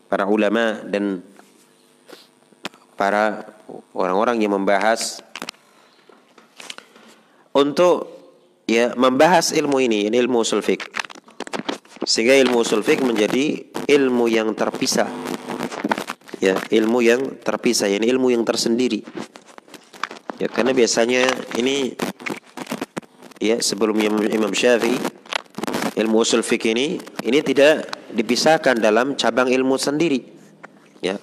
[0.06, 1.26] para ulama dan
[2.94, 3.50] para
[3.92, 5.26] orang-orang yang membahas
[7.58, 8.06] untuk
[8.70, 10.86] ya membahas ilmu ini, ini ilmu usul fiqh.
[12.06, 15.10] Sehingga ilmu usul fiqh menjadi ilmu yang terpisah.
[16.38, 19.02] Ya, ilmu yang terpisah, ini ilmu yang tersendiri.
[20.38, 21.26] Ya, karena biasanya
[21.58, 21.98] ini
[23.40, 25.00] ya sebelum Imam Syafi'i
[25.96, 30.36] ilmu usul fiqh ini ini tidak dipisahkan dalam cabang ilmu sendiri.
[31.04, 31.20] Ya,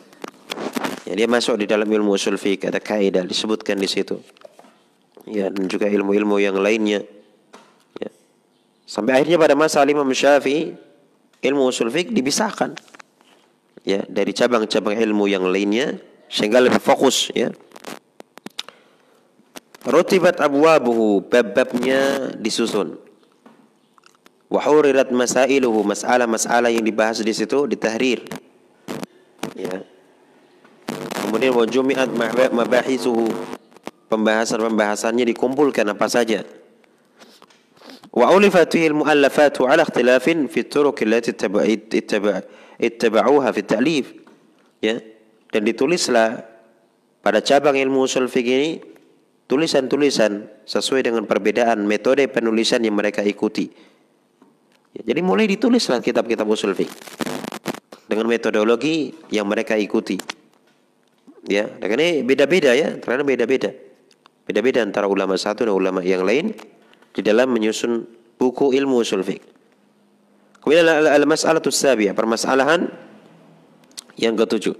[1.12, 4.22] Ya, dia masuk di dalam ilmu usul fiqh ada kaidah disebutkan di situ.
[5.28, 7.04] Ya, dan juga ilmu-ilmu yang lainnya.
[8.00, 8.10] Ya.
[8.88, 10.72] Sampai akhirnya pada masa Imam Syafi'i
[11.44, 12.78] ilmu usul fiqh dipisahkan.
[13.84, 16.00] Ya, dari cabang-cabang ilmu yang lainnya
[16.32, 17.52] sehingga lebih fokus ya.
[19.82, 22.94] Rutibat abwabuhu bab-babnya disusun.
[24.46, 28.22] Wa hurirat masailuhu masalah-masalah yang dibahas di situ ditahrir.
[29.58, 29.82] Ya,
[31.24, 32.12] Kemudian wa jumi'at
[32.52, 33.26] mabahisuhu.
[34.12, 36.44] Pembahasan-pembahasannya dikumpulkan apa saja.
[38.12, 41.32] Wa ulifat fihi al-mu'allafatu ala ikhtilafin fi turuq allati
[42.76, 44.12] ittaba'uha fi ta'lif.
[44.84, 45.00] Ya.
[45.48, 46.44] Dan ditulislah
[47.24, 48.91] pada cabang ilmu usul fikih ini
[49.52, 53.68] tulisan-tulisan sesuai dengan perbedaan metode penulisan yang mereka ikuti.
[54.96, 56.88] Ya, jadi mulai ditulislah kitab-kitab usul fikih
[58.08, 60.16] dengan metodologi yang mereka ikuti.
[61.44, 63.76] Ya, ini beda-beda ya, karena beda-beda.
[64.48, 66.56] Beda-beda antara ulama satu dan ulama yang lain
[67.12, 68.08] di dalam menyusun
[68.40, 69.44] buku ilmu usul fiqh.
[70.64, 72.88] Kemudian al-mas'alah sabiah, permasalahan
[74.16, 74.72] yang ketujuh.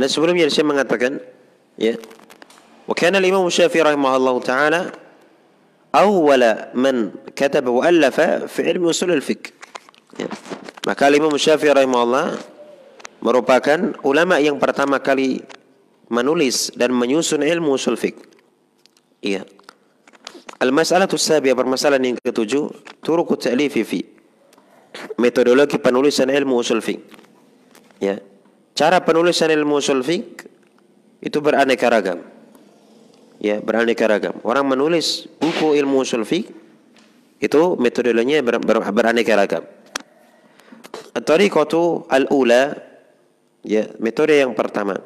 [0.00, 1.20] Dan sebelumnya saya mengatakan
[1.76, 2.00] ya,
[2.88, 4.80] al-Imam Syafi'i rahimahullah taala
[5.94, 9.54] awwala man kataba wa alafa fi ilmi usul al-fiqh.
[10.20, 10.28] Ya.
[10.84, 12.36] Maka Imam Syafi'i rahimahullah
[13.24, 15.40] merupakan ulama yang pertama kali
[16.12, 18.20] menulis dan menyusun ilmu usul fiqh.
[19.24, 19.48] Iya.
[20.60, 24.00] Al-mas'alah sabiah permasalahan yang ketujuh, turuq ta'lifi fi.
[25.18, 27.02] Metodologi penulisan ilmu usul fiqh.
[27.98, 28.20] Ya.
[28.76, 30.44] Cara penulisan ilmu usul fiqh
[31.24, 32.33] itu beraneka ragam.
[33.44, 34.40] Ya, beraneka ragam.
[34.40, 36.48] Orang menulis buku ilmu usul fiqh
[37.44, 39.68] itu metodologinya ber, ber, beraneka ragam.
[41.12, 42.80] Tariqatu al-ula
[43.60, 44.96] ya, metode yang pertama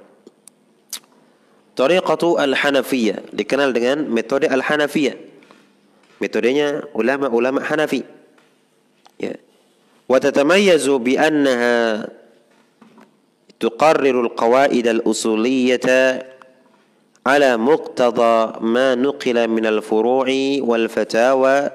[1.78, 5.14] Tariqatu al-Hanafiyah dikenal dengan metode al-Hanafiyah.
[6.18, 8.03] Metodenya ulama-ulama Hanafi.
[9.22, 9.39] Ya.
[10.11, 12.11] Wa tatamayyazu bi annaha
[13.62, 14.91] tuqarriru al-qawaid
[17.29, 20.29] على مقتضى ما نقل من الفروع
[20.61, 21.70] والفتاوى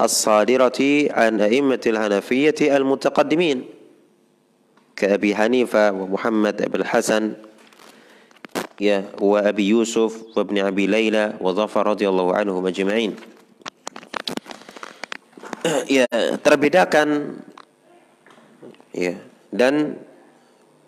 [0.00, 3.64] الصادرة عن أئمة الهنفية المتقدمين
[4.96, 7.32] كأبي حنيفة ومحمد بن الحسن
[9.20, 13.12] وأبي يوسف وابن أبي ليلى وظفر رضي الله عنهم أجمعين.
[15.92, 16.08] يا
[16.44, 17.40] terbedakan
[18.92, 19.16] ya
[19.48, 19.96] dan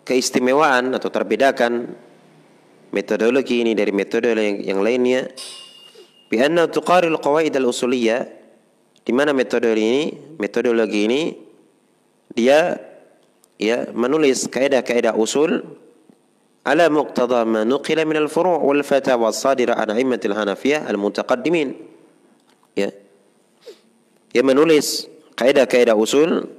[0.05, 1.97] keistimewaan atau terbedakan
[2.91, 5.27] metodologi ini dari metode yang, yang lainnya
[6.27, 8.27] Bianna tuqaril qawaid al-usuliyah
[9.07, 11.21] di mana metode ini metodologi ini
[12.35, 12.75] dia
[13.55, 15.63] ya menulis kaidah-kaidah usul
[16.67, 21.79] ala muqtada ma nuqila min al-furu' wal fatawa sadira an a'immatil hanafiyah al-mutaqaddimin.
[22.75, 22.91] Ya.
[24.35, 25.07] Dia menulis
[25.39, 26.51] kaidah-kaidah usul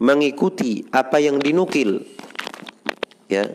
[0.00, 2.08] mengikuti apa yang dinukil.
[3.28, 3.52] Ya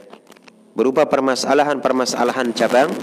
[0.77, 2.93] berupa permasalahan-permasalahan cabang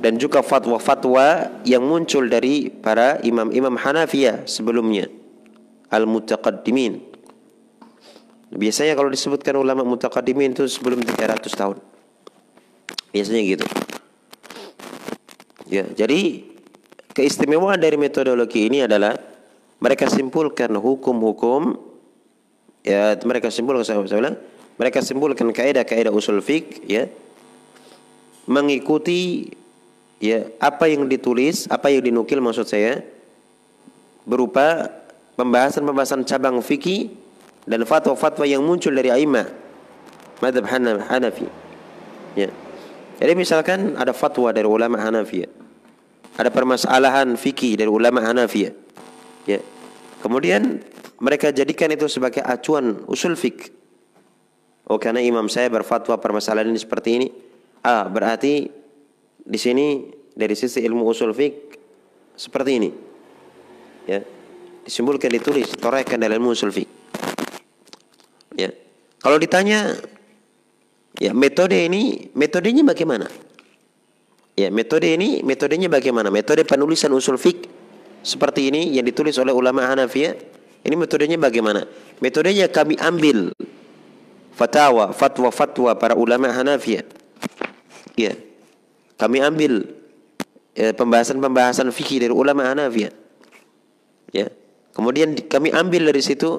[0.00, 5.12] dan juga fatwa-fatwa yang muncul dari para imam-imam Hanafiyah sebelumnya
[5.92, 7.08] al-mutaqaddimin
[8.48, 11.76] Biasanya kalau disebutkan ulama mutakadimin itu sebelum 300 tahun.
[13.12, 13.66] Biasanya gitu.
[15.68, 16.48] Ya, jadi
[17.12, 19.20] keistimewaan dari metodologi ini adalah
[19.84, 21.76] mereka simpulkan hukum-hukum
[22.80, 24.40] ya mereka simpulkan saya bilang
[24.78, 27.10] mereka simpulkan kaidah-kaidah usul fik ya
[28.48, 29.52] mengikuti
[30.18, 33.04] ya apa yang ditulis, apa yang dinukil maksud saya
[34.24, 34.88] berupa
[35.36, 37.12] pembahasan-pembahasan cabang fikih
[37.68, 39.46] dan fatwa-fatwa yang muncul dari aima
[40.40, 41.46] madhab Hanafi.
[42.34, 42.50] Ya.
[43.18, 45.46] Jadi misalkan ada fatwa dari ulama Hanafi.
[46.38, 48.70] Ada permasalahan fikih dari ulama Hanafi.
[49.44, 49.60] Ya.
[50.22, 50.82] Kemudian
[51.18, 53.77] mereka jadikan itu sebagai acuan usul fik.
[54.88, 57.28] Oh karena imam saya berfatwa permasalahan ini seperti ini.
[57.84, 58.72] Ah, berarti
[59.36, 61.54] di sini dari sisi ilmu usul fik
[62.32, 62.90] seperti ini.
[64.08, 64.24] Ya.
[64.88, 66.88] Disimpulkan ditulis, torehkan dalam ilmu usul fik.
[68.56, 68.72] Ya.
[69.20, 70.00] Kalau ditanya
[71.20, 73.28] ya metode ini metodenya bagaimana?
[74.58, 76.32] Ya, metode ini metodenya bagaimana?
[76.32, 77.68] Metode penulisan usul fik
[78.24, 80.34] seperti ini yang ditulis oleh ulama Hanafiyah.
[80.82, 81.84] Ini metodenya bagaimana?
[82.24, 83.52] Metodenya kami ambil
[84.58, 87.06] fatwa, fatwa-fatwa para ulama Hanafiyah.
[88.18, 88.34] Ya.
[89.14, 89.86] Kami ambil
[90.74, 93.14] pembahasan pembahasan-pembahasan fikih dari ulama Hanafiyah.
[94.34, 94.50] Ya.
[94.90, 96.58] Kemudian kami ambil dari situ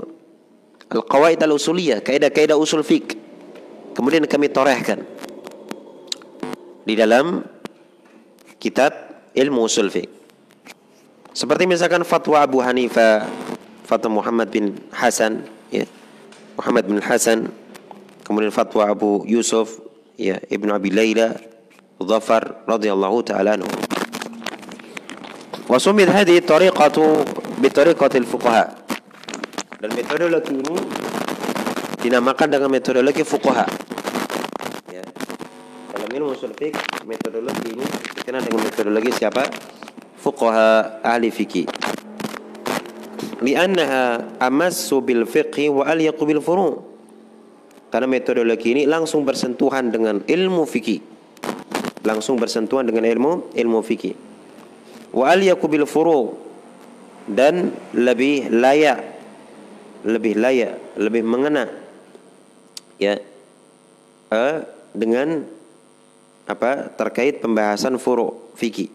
[0.87, 3.19] al-qawaid al-usuliyah, kaidah-kaidah usul fik.
[3.91, 5.03] Kemudian kami torehkan
[6.87, 7.43] di dalam
[8.63, 8.95] kitab
[9.35, 10.07] ilmu usul fik.
[11.35, 13.27] Seperti misalkan fatwa Abu Hanifah,
[13.83, 15.83] fatwa Muhammad bin Hasan, ya.
[16.55, 17.51] Muhammad bin Hasan,
[18.29, 19.81] kemudian fatwa Abu Yusuf,
[20.13, 21.33] ya, Ibnu Abi Layla,
[21.97, 23.65] Dhafar radhiyallahu taala anhu.
[25.65, 27.25] Wasumid hadhihi tariqatu
[27.57, 28.69] bi tariqatil fuqaha.
[29.81, 30.77] Dan metodologi ini
[32.05, 33.65] dinamakan dengan metodologi fuqaha.
[34.93, 35.01] Ya.
[35.97, 36.77] Dalam ilmu usul fiqh,
[37.09, 39.49] metodologi ini dikenal dengan metodologi siapa?
[40.21, 41.65] Fuqaha ahli fikih.
[45.25, 46.98] Fiqh wa alyaqu bil furu'.
[47.89, 51.19] Karena metodologi ini langsung bersentuhan dengan ilmu fikih
[52.03, 54.15] langsung bersentuhan dengan ilmu ilmu fikih.
[55.11, 56.37] Wa aliyaku bil furu
[57.27, 59.19] dan lebih layak
[59.99, 61.67] lebih layak, lebih mengena
[62.95, 63.19] ya
[64.31, 64.63] uh,
[64.95, 65.43] dengan
[66.47, 68.89] apa terkait pembahasan furu fikih.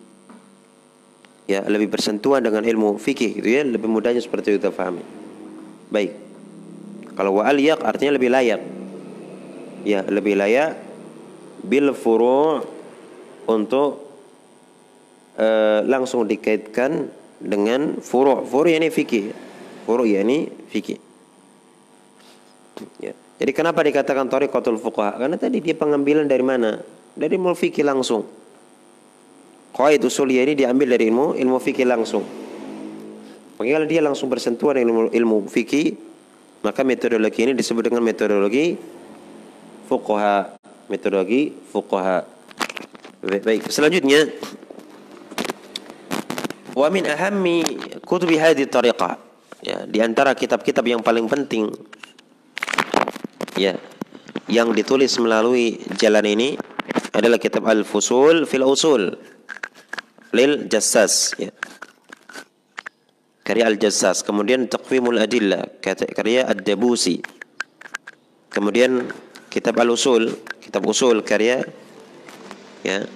[1.45, 4.97] Ya, lebih bersentuhan dengan ilmu fikih gitu ya, lebih mudahnya seperti itu kita.
[5.92, 6.16] Baik.
[7.20, 8.64] Kalau wa aliyak artinya lebih layak.
[9.85, 10.80] Ya, lebih layak
[11.61, 12.64] bil furu'
[13.45, 14.05] untuk
[15.37, 19.32] uh, langsung dikaitkan dengan furu' furu' ini fikih.
[19.85, 20.99] Furu' ini fikih.
[22.99, 23.14] Ya.
[23.39, 25.20] jadi kenapa dikatakan tariqatul fuqaha?
[25.20, 26.82] Karena tadi dia pengambilan dari mana?
[27.14, 28.26] Dari ilmu fikih langsung.
[29.74, 32.24] Qaid usuliyah ini diambil dari ilmu ilmu fikih langsung.
[33.55, 35.95] Kalau dia langsung bersentuhan dengan ilmu, ilmu fikih
[36.64, 38.74] maka metodologi ini disebut dengan metodologi
[39.89, 40.59] fuqaha
[40.91, 42.35] metodologi fuqaha
[43.24, 44.28] Baik, selanjutnya
[46.76, 47.64] wa min ahammi
[48.05, 49.16] kutubi hadhihi tariqah.
[49.64, 51.72] Ya, di antara kitab-kitab yang paling penting
[53.57, 53.80] ya
[54.45, 56.61] yang ditulis melalui jalan ini
[57.16, 59.16] adalah kitab Al-Fusul fil Usul
[60.37, 61.49] lil Jassas ya.
[63.45, 67.20] Karya Al-Jassas, kemudian Taqwimul Adillah, karya Ad-Dabusi.
[68.49, 69.05] Kemudian
[69.55, 71.62] kitab Al-Usul, kitab Usul karya
[72.82, 73.07] ya.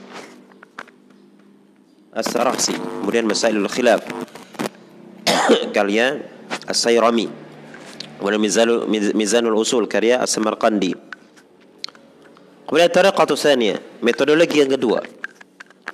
[2.14, 4.07] As-Sarakhsi kemudian Masailul Khilaf.
[5.76, 6.18] Karya
[6.66, 7.30] As-Sayrami.
[8.18, 10.95] Kemudian Mizanul, Mizanul Usul karya As-Samarqandi.
[12.66, 15.03] Kemudian Tariqatu Thaniya metodologi yang kedua.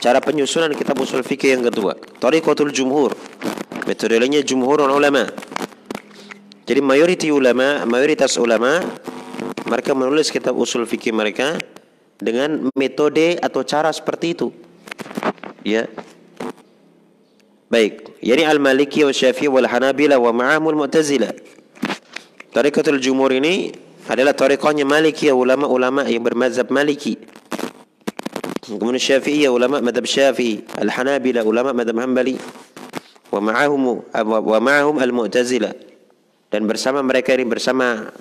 [0.00, 1.96] Cara penyusunan kitab usul fikih yang kedua.
[2.20, 3.12] Tariqatul Jumhur
[3.84, 5.28] metodologinya jumhur ulama.
[6.64, 8.80] Jadi mayoritas ulama mayoritas ulama
[9.64, 11.56] mereka menulis kitab usul fikih mereka
[12.20, 14.48] dengan metode atau cara seperti itu.
[15.64, 15.88] Ya.
[17.72, 21.32] Baik, yani Al-Maliki wa Syafi'i wal Hanabila wa ma'amul Mu'tazilah.
[22.54, 23.74] Tarikatul Jumhur ini
[24.06, 27.18] adalah tarikahnya Maliki ulama-ulama yang bermazhab Maliki.
[28.62, 32.38] Kemudian Syafi'i ulama madhab Syafi'i, Al-Hanabila ulama madhab Hanbali.
[33.32, 35.74] Wa ma'ahum wa ma'ahum al-Mu'tazilah.
[36.54, 38.14] Dan bersama mereka ini bersama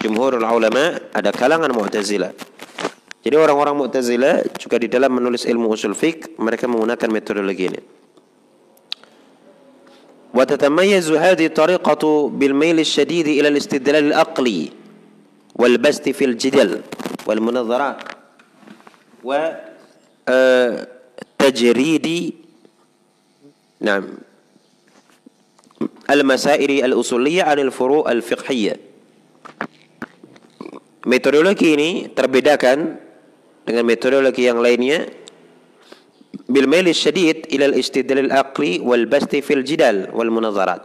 [0.00, 2.32] jumhurul ulama ada kalangan Mu'tazilah.
[3.24, 7.82] Jadi orang-orang Mu'tazilah juga di dalam menulis ilmu usul fiqh mereka menggunakan metodologi ini.
[10.36, 14.68] وتتميز هذه الطريقة بالميل الشديد إلى الاستدلال العقلي
[15.56, 16.84] والبسط في الجدل
[17.24, 17.96] والمناظرات
[21.40, 22.06] والتجريد
[23.80, 24.04] نعم
[26.06, 28.78] al-masaili al-usuliyah anil furu' al-fiqhiyah.
[31.06, 32.98] Metodologi ini terbedakan
[33.62, 35.06] dengan metodologi yang lainnya.
[36.50, 40.82] Bil mail syadid ila al-istidlal al-aqli wal basti fil jidal wal munazarat.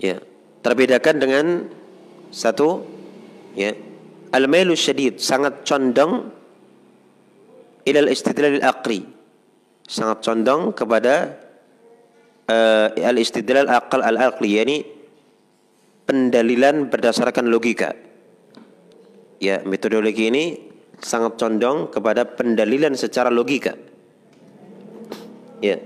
[0.00, 0.24] Ya,
[0.64, 1.46] terbedakan dengan
[2.32, 2.82] satu
[3.52, 3.76] ya.
[4.32, 6.32] Al-mail syadid sangat condong
[7.88, 9.18] ila al-istidlal al-aqli
[9.88, 11.32] sangat condong kepada
[12.44, 14.78] uh, al-istidlal aqal al-aqli yakni
[16.08, 17.92] pendalilan berdasarkan logika.
[19.38, 20.44] Ya, metodologi ini
[20.98, 23.76] sangat condong kepada pendalilan secara logika.
[25.60, 25.76] Ya.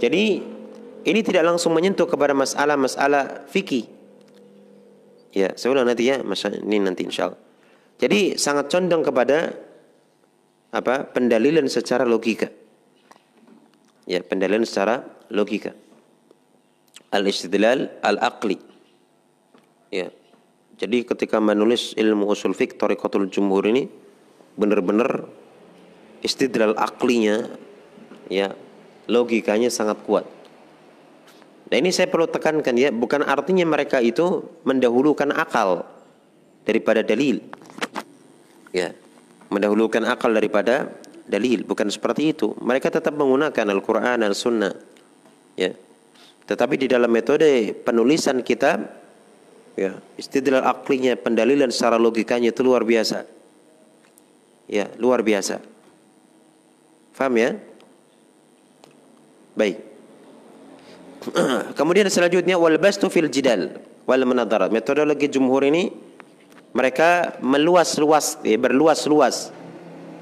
[0.00, 0.40] Jadi
[1.04, 3.84] ini tidak langsung menyentuh kepada masalah-masalah fikih.
[5.30, 7.40] Ya, saya nanti ya, masa ini nanti insya Allah.
[8.00, 9.54] Jadi sangat condong kepada
[10.72, 11.04] apa?
[11.12, 12.48] Pendalilan secara logika.
[14.08, 15.76] Ya, pendalilan secara logika.
[17.12, 18.69] Al-istidlal al-aqli.
[19.90, 20.14] Ya.
[20.80, 23.90] Jadi ketika menulis ilmu usul fiqh Tariqatul Jumhur ini
[24.56, 25.28] benar-benar
[26.24, 27.52] istidlal aklinya
[28.32, 28.56] ya
[29.10, 30.24] logikanya sangat kuat.
[31.70, 35.86] Nah ini saya perlu tekankan ya, bukan artinya mereka itu mendahulukan akal
[36.66, 37.38] daripada dalil.
[38.74, 38.94] Ya,
[39.50, 40.90] mendahulukan akal daripada
[41.30, 42.58] dalil, bukan seperti itu.
[42.58, 44.74] Mereka tetap menggunakan Al-Quran dan Sunnah.
[45.54, 45.74] Ya.
[46.50, 48.82] Tetapi di dalam metode penulisan kitab,
[49.80, 53.24] ya, istidlal aklinya, pendalilan secara logikanya itu luar biasa.
[54.68, 55.64] Ya, luar biasa.
[57.16, 57.56] Faham ya?
[59.56, 59.80] Baik.
[61.78, 64.22] Kemudian selanjutnya wal bastu fil jidal wal.
[64.68, 65.90] Metodologi jumhur ini
[66.76, 69.50] mereka meluas-luas, ya, berluas-luas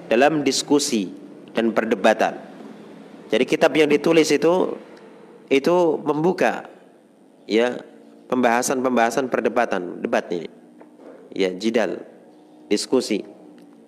[0.09, 1.13] dalam diskusi
[1.53, 2.41] dan perdebatan.
[3.29, 4.79] Jadi kitab yang ditulis itu
[5.53, 6.65] itu membuka
[7.45, 7.77] ya
[8.29, 10.49] pembahasan-pembahasan perdebatan, debat ini.
[11.33, 12.05] Ya, jidal,
[12.69, 13.25] diskusi.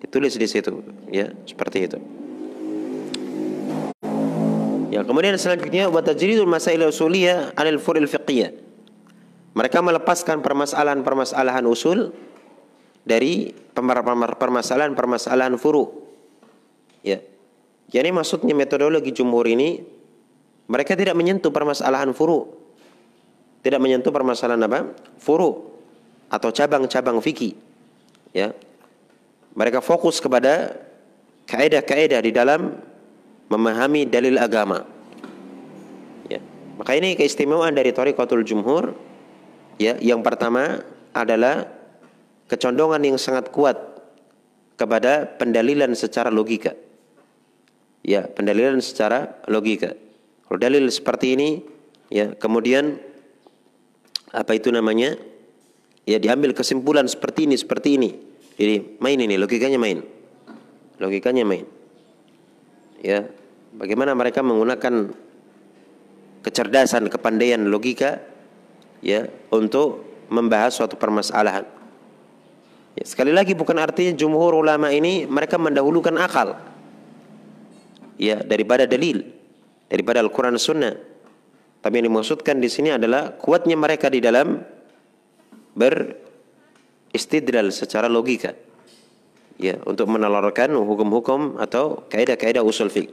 [0.00, 0.80] Ditulis di situ,
[1.12, 1.98] ya, seperti itu.
[4.90, 8.50] Ya, kemudian selanjutnya wa tajridul masail usuliyah 'anil furil fiqhiyah.
[9.54, 12.10] Mereka melepaskan permasalahan-permasalahan usul
[13.06, 15.90] dari permasalahan-permasalahan furu.
[17.06, 17.22] Ya.
[17.90, 19.82] Jadi maksudnya metodologi jumhur ini
[20.70, 22.59] mereka tidak menyentuh permasalahan furu.
[23.60, 24.96] Tidak menyentuh permasalahan apa?
[25.20, 25.68] Furu
[26.30, 27.52] atau cabang-cabang fikih.
[28.32, 28.54] Ya.
[29.52, 30.78] Mereka fokus kepada
[31.50, 32.78] kaidah-kaidah di dalam
[33.50, 34.86] memahami dalil agama.
[36.30, 36.38] Ya.
[36.78, 38.94] Maka ini keistimewaan dari Thariqatul Jumhur.
[39.80, 41.66] Ya, yang pertama adalah
[42.46, 43.76] kecondongan yang sangat kuat
[44.78, 46.78] kepada pendalilan secara logika.
[48.00, 49.92] Ya, pendalilan secara logika.
[50.46, 51.50] Kalau dalil seperti ini,
[52.08, 53.09] ya, kemudian
[54.30, 55.18] apa itu namanya?
[56.06, 58.10] Ya, diambil kesimpulan seperti ini, seperti ini.
[58.56, 60.02] Jadi main ini, logikanya main.
[60.98, 61.66] Logikanya main.
[63.00, 63.30] Ya,
[63.74, 65.14] bagaimana mereka menggunakan
[66.40, 68.20] kecerdasan, kepandaian logika
[69.04, 71.64] ya untuk membahas suatu permasalahan.
[72.98, 76.58] Ya, sekali lagi bukan artinya jumhur ulama ini mereka mendahulukan akal
[78.20, 79.24] ya daripada dalil
[79.88, 81.09] daripada Al-Qur'an Sunnah.
[81.80, 84.60] Tapi yang dimaksudkan di sini adalah kuatnya mereka di dalam
[85.72, 88.52] beristidlal secara logika.
[89.60, 93.12] Ya, untuk menelurkan hukum-hukum atau kaidah-kaidah usul fiqh.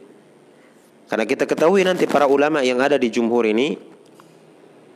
[1.07, 3.77] Karena kita ketahui nanti para ulama yang ada di jumhur ini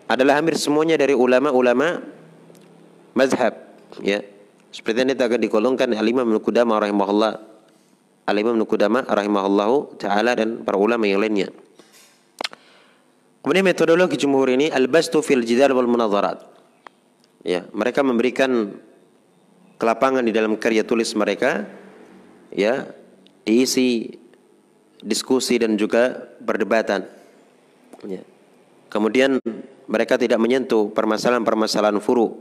[0.07, 2.01] adalah hampir semuanya dari ulama-ulama
[3.15, 3.55] mazhab,
[4.03, 4.19] ya.
[4.71, 7.33] Seperti ini akan dikolongkan Al-Imam Ibnu Qudamah rahimahullah
[8.31, 11.51] Al-Imam Nukudama rahimahullahu taala dan para ulama yang lainnya.
[13.41, 16.45] Kemudian metodologi jumhur ini al-bastu fil jidal wal munadharat.
[17.41, 18.77] Ya, mereka memberikan
[19.81, 21.65] kelapangan di dalam karya tulis mereka
[22.53, 22.85] ya,
[23.41, 24.13] diisi
[25.01, 27.09] diskusi dan juga perdebatan.
[28.05, 28.21] Ya.
[28.93, 29.41] Kemudian
[29.89, 32.37] mereka tidak menyentuh permasalahan-permasalahan furu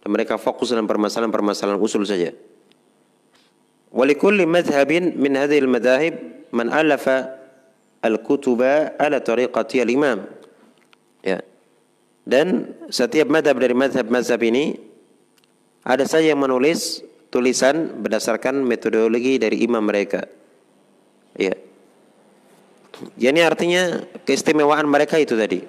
[0.00, 2.32] dan mereka fokus dalam permasalahan-permasalahan usul saja.
[3.92, 7.39] Walikulli madhabin min hadhil madahib man alafa
[8.00, 10.24] al-kutuba ala tariqati al-imam.
[11.20, 11.44] Ya.
[12.24, 14.76] Dan setiap madhab dari madhab-madhab ini
[15.84, 20.28] ada saja yang menulis tulisan berdasarkan metodologi dari imam mereka.
[21.36, 21.56] Ya.
[23.16, 25.64] Jadi artinya keistimewaan mereka itu tadi.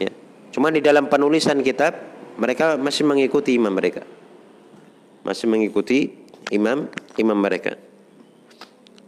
[0.00, 0.12] Ya.
[0.54, 1.92] Cuma di dalam penulisan kitab
[2.40, 4.08] mereka masih mengikuti imam mereka.
[5.20, 6.16] Masih mengikuti
[6.48, 6.88] imam
[7.20, 7.76] imam mereka.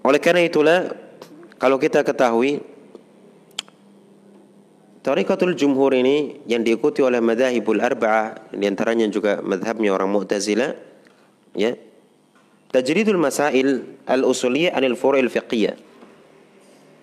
[0.05, 0.93] Oleh karena itulah
[1.63, 2.59] kalau kita ketahui
[5.03, 10.75] Tariqatul Jumhur ini yang diikuti oleh madhahibul arba'ah di antaranya juga madhabnya orang Mu'tazilah
[11.55, 11.75] ya.
[12.71, 15.75] Tajridul masail al-usuliyah anil furu'il fiqhiyah.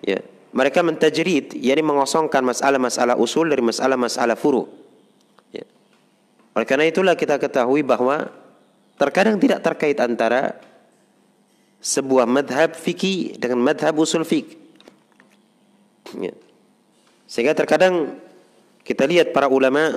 [0.01, 0.19] Ya.
[0.49, 4.65] Mereka mentajrid, yakni mengosongkan masalah-masalah usul dari masalah-masalah furu.
[5.53, 5.67] Ya.
[6.57, 8.33] Oleh karena itulah kita ketahui bahwa
[8.97, 10.57] terkadang tidak terkait antara
[11.79, 14.59] sebuah madhab fikih dengan madhab usul fikih.
[16.19, 16.35] Ya.
[17.29, 18.19] Sehingga terkadang
[18.83, 19.95] kita lihat para ulama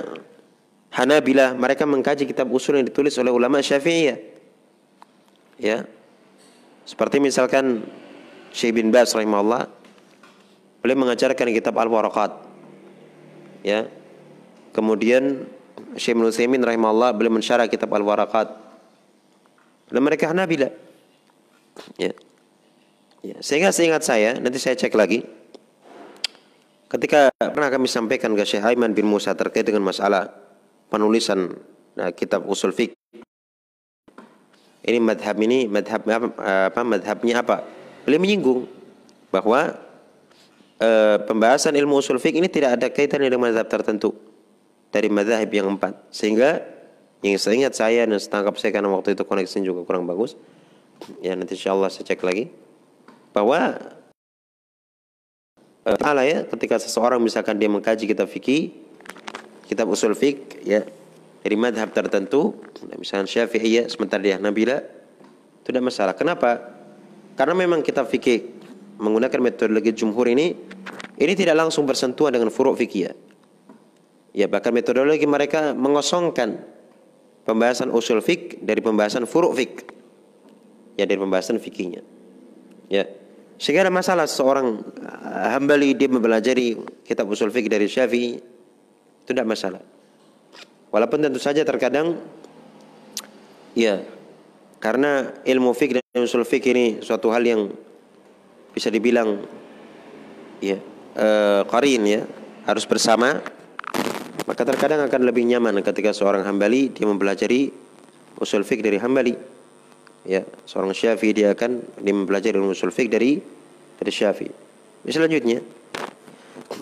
[0.93, 4.21] Hanabilah mereka mengkaji kitab usul yang ditulis oleh ulama Syafi'iyah.
[5.57, 5.89] Ya.
[6.85, 7.81] Seperti misalkan
[8.53, 9.65] Syekh bin Baz rahimahullah
[10.85, 12.31] beliau mengajarkan kitab Al-Waraqat.
[13.65, 13.89] Ya.
[14.69, 15.49] Kemudian
[15.97, 18.53] Syekh bin Utsaimin rahimahullah beliau mensyarah kitab Al-Waraqat.
[19.89, 20.69] Dan mereka Hanabilah.
[21.97, 22.13] Ya.
[23.23, 25.23] Ya, sehingga seingat saya, nanti saya cek lagi,
[26.93, 30.29] Ketika pernah kami sampaikan ke Syekh Aiman bin Musa terkait dengan masalah
[30.93, 31.57] penulisan
[31.97, 32.93] nah, kitab usul fiqh.
[34.85, 36.05] Ini madhab ini madhab
[36.37, 37.65] apa madhabnya apa?
[38.05, 38.69] Beliau menyinggung
[39.33, 39.73] bahwa
[40.77, 40.89] e,
[41.25, 44.13] pembahasan ilmu usul fiqh ini tidak ada kaitannya dengan madhab tertentu
[44.93, 45.97] dari madhab yang empat.
[46.13, 46.61] Sehingga
[47.25, 50.37] yang saya ingat saya dan setangkap saya karena waktu itu koneksi juga kurang bagus.
[51.19, 52.51] Ya nanti insya Allah saya cek lagi.
[53.33, 53.75] Bahwa
[55.83, 58.71] Ta'ala ya ketika seseorang misalkan dia mengkaji kitab fikih
[59.67, 60.87] kitab usul fik ya
[61.43, 62.55] dari madhab tertentu
[62.95, 66.15] misalnya syafi'iyah sementara dia nabila itu tidak masalah.
[66.15, 66.71] Kenapa?
[67.35, 68.47] Karena memang kitab fikih
[68.99, 70.55] menggunakan metodologi jumhur ini
[71.19, 73.13] ini tidak langsung bersentuhan dengan furuk fikih ya.
[74.31, 76.63] ya bahkan metodologi mereka mengosongkan
[77.43, 79.92] pembahasan usul fik dari pembahasan furuk fik
[80.97, 82.01] ya dari pembahasan fikihnya.
[82.89, 83.09] Ya.
[83.63, 86.75] Ada masalah seorang uh, hambali dia mempelajari
[87.07, 88.35] kitab usul fikih dari Syafi'i
[89.23, 89.79] itu tidak masalah.
[90.91, 92.19] Walaupun tentu saja terkadang
[93.73, 94.03] ya
[94.83, 97.71] karena ilmu fikih dan usul fikih ini suatu hal yang
[98.75, 99.41] bisa dibilang
[100.59, 100.77] ya
[101.15, 102.21] uh, qarin ya
[102.67, 103.39] harus bersama
[104.43, 107.71] maka terkadang akan lebih nyaman ketika seorang hambali dia mempelajari
[108.43, 109.33] usul fikih dari hambali
[110.23, 113.39] ya seorang Syafi'i dia akan dia mempelajari ilmu usul fiqh dari
[113.99, 114.51] dari Syafi'i.
[115.03, 115.59] Selanjutnya,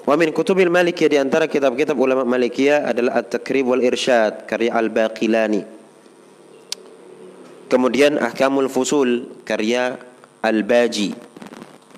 [0.06, 5.66] wa min kutubil Malikiyah di antara kitab-kitab ulama Malikiyah adalah At-Takrib wal Irsyad karya Al-Baqilani.
[7.66, 9.98] Kemudian Ahkamul Fusul karya
[10.46, 11.18] Al-Baji.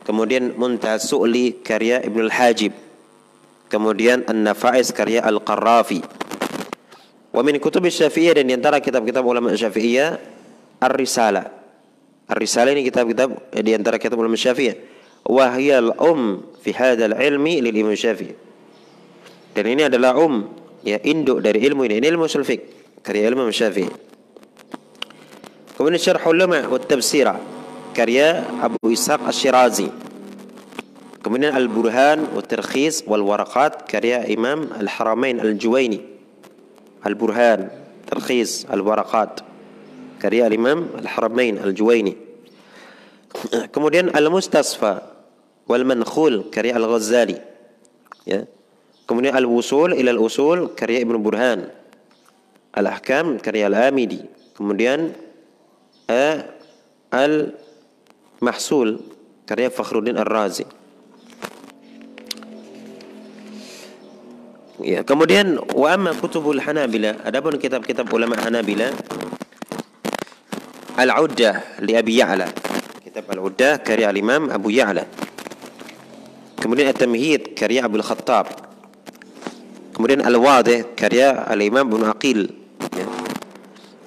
[0.04, 2.72] Kemudian Muntah Su'li karya Ibn Al-Hajib.
[3.68, 6.04] Kemudian An-Nafa'is karya Al-Qarrafi.
[7.34, 10.33] Wa min kutub Syafi'iyah dan di antara kitab-kitab ulama Syafi'iyah
[10.84, 11.46] Ar-Risalah.
[12.28, 14.76] Ar-Risalah ini kitab-kitab di antara kitab ulama Syafi'i.
[15.24, 18.36] Wahyal um fi hadzal ilmi lil Imam Syafi'i.
[19.56, 20.52] Dan ini adalah um
[20.84, 22.44] ya induk dari ilmu ini, ini ilmu usul
[23.00, 23.88] karya Imam Syafi'i.
[25.80, 27.36] Kemudian Syarh Ulama wa Tafsira
[27.96, 29.88] karya Abu Ishaq Asy-Syirazi.
[31.24, 36.04] Kemudian Al-Burhan wa Tarkhis wal Waraqat karya Imam Al-Haramain Al-Juwaini.
[37.04, 37.72] Al-Burhan,
[38.08, 39.53] Tarkhis, Al-Waraqat
[40.24, 42.16] karya Imam Al-Haramain Al-Juwaini.
[43.76, 45.04] Kemudian Al-Mustasfa
[45.68, 47.36] wal Mankhul karya Al-Ghazali.
[48.24, 48.48] Ya.
[49.04, 51.68] Kemudian Al-Wusul ila Al-Usul karya Ibn Burhan.
[52.72, 54.24] Al-Ahkam karya Al-Amidi.
[54.56, 55.12] Kemudian
[57.12, 59.04] Al-Mahsul
[59.44, 60.64] karya Fakhruddin Ar-Razi.
[64.84, 68.92] Ya, kemudian wa amma kutubul Hanabila, adapun kitab-kitab ulama Hanabila
[70.94, 72.46] Al-Uddah li Abi Ya'la.
[73.02, 75.02] Kitab Al-Uddah karya Al-Imam Abu Ya'la.
[76.62, 78.54] Kemudian At-Tamhid karya Abu Khattab.
[79.98, 82.46] Kemudian Al-Wadih karya Al-Imam Ibn Aqil.
[82.94, 83.10] Ya.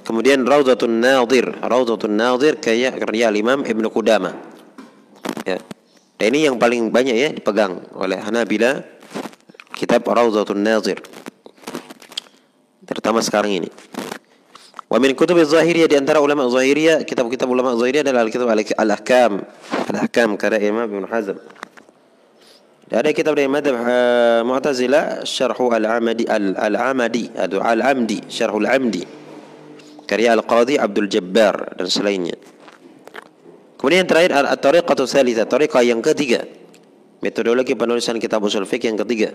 [0.06, 4.34] Kemudian Rawdatun Nadir, Rawdatun Nadir karya karya Al-Imam Ibn Qudamah.
[5.42, 5.58] Ya.
[6.16, 8.78] Dan ini yang paling banyak ya dipegang oleh Hanabila
[9.74, 11.02] kitab Rawdatun Nadir.
[12.86, 13.70] Terutama sekarang ini.
[14.90, 19.42] ومن كتب الظاهرية دي أنترى علماء الظاهرية كتاب كتاب علماء الظاهرية ده الكتاب على الأحكام
[19.90, 21.36] الأحكام كرأي إمام ابن حزم
[22.92, 23.74] هذا كتاب لمذهب
[24.46, 29.04] معتزلة شرح العمدي العمدي العمدي شرح العمدي
[30.10, 32.38] كريا القاضي عبد الجبار dan selainnya.
[33.74, 36.46] Kemudian terakhir الطريقة الثالثة الطريقة yang ketiga.
[37.26, 39.34] Metodologi penulisan kitab usul fiqh yang ketiga.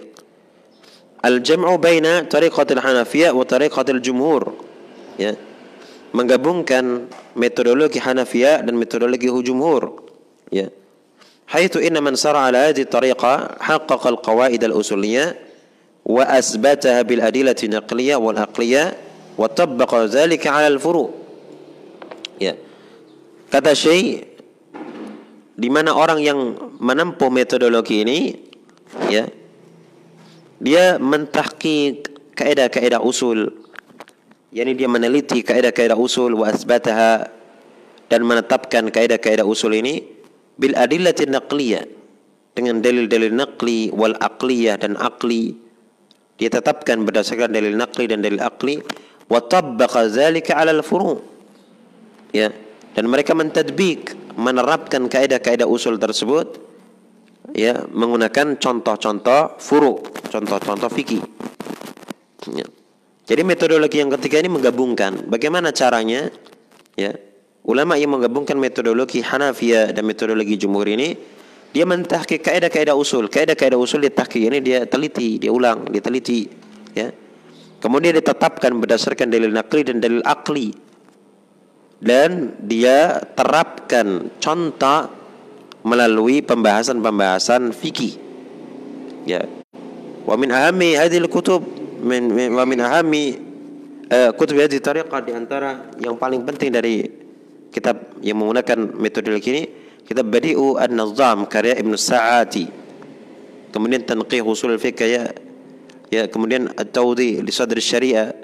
[1.22, 4.42] الجمع بين طريقة الحنفية وطريقة الجمهور
[5.20, 5.36] ya
[6.12, 7.08] menggabungkan
[7.40, 10.04] metodologi Hanafiya dan metodologi jumhur
[10.52, 10.68] ya.
[11.52, 12.00] Haitsu inna
[12.88, 14.64] tariqa haqqaqa al-qawaid
[16.08, 18.96] wa asbataha bil adillati naqliyah wal aqliyah
[22.40, 22.54] ya.
[23.52, 24.32] Kata Syekh
[25.56, 26.40] di mana orang yang
[26.80, 28.20] menempuh metodologi ini
[29.12, 29.28] ya
[30.58, 33.61] dia mentahqiq kaidah-kaidah usul
[34.52, 37.32] yakni dia meneliti kaidah-kaidah usul wa asbataha
[38.12, 40.04] dan menetapkan kaidah-kaidah usul ini
[40.60, 41.84] bil adillati naqliyah
[42.52, 45.56] dengan dalil-dalil naqli wal aqliyah dan aqli.
[46.36, 48.84] Dia tetapkan berdasarkan dalil naqli dan dalil aqli.
[49.32, 51.24] Wa tabbaqa dzalika 'ala al-furu'
[52.36, 52.52] ya.
[52.92, 56.60] Dan mereka mentadbik menerapkan kaidah-kaidah usul tersebut
[57.56, 61.24] ya menggunakan contoh-contoh furu contoh-contoh fikih.
[62.52, 62.68] Ya.
[63.32, 66.28] Jadi metodologi yang ketiga ini menggabungkan bagaimana caranya
[67.00, 67.16] ya
[67.64, 71.16] ulama yang menggabungkan metodologi Hanafiyah dan metodologi Jumhur ini
[71.72, 73.32] dia mentahkik kaidah-kaidah usul.
[73.32, 76.52] Kaidah-kaidah usul ditahkik ini dia teliti, dia ulang, dia teliti,
[76.92, 77.08] ya.
[77.82, 80.70] Kemudian ditetapkan berdasarkan dalil nakli dan dalil akli.
[82.02, 85.10] Dan dia terapkan contoh
[85.86, 88.18] melalui pembahasan-pembahasan fikih.
[89.26, 89.46] Ya.
[90.26, 93.38] Wa min ahami hadhil kutub min, min wa min ahami
[94.10, 97.06] uh, kutub hadhihi tariqah di antara yang paling penting dari
[97.72, 99.64] kitab yang menggunakan metodologi ini
[100.12, 102.66] Kitab Badi'u An-Nazam karya Ibn Sa'ati.
[103.72, 105.32] Kemudian Tanqih Usul Fiqh ya
[106.12, 108.36] ya kemudian At-Tawdi li Sadr Syariah.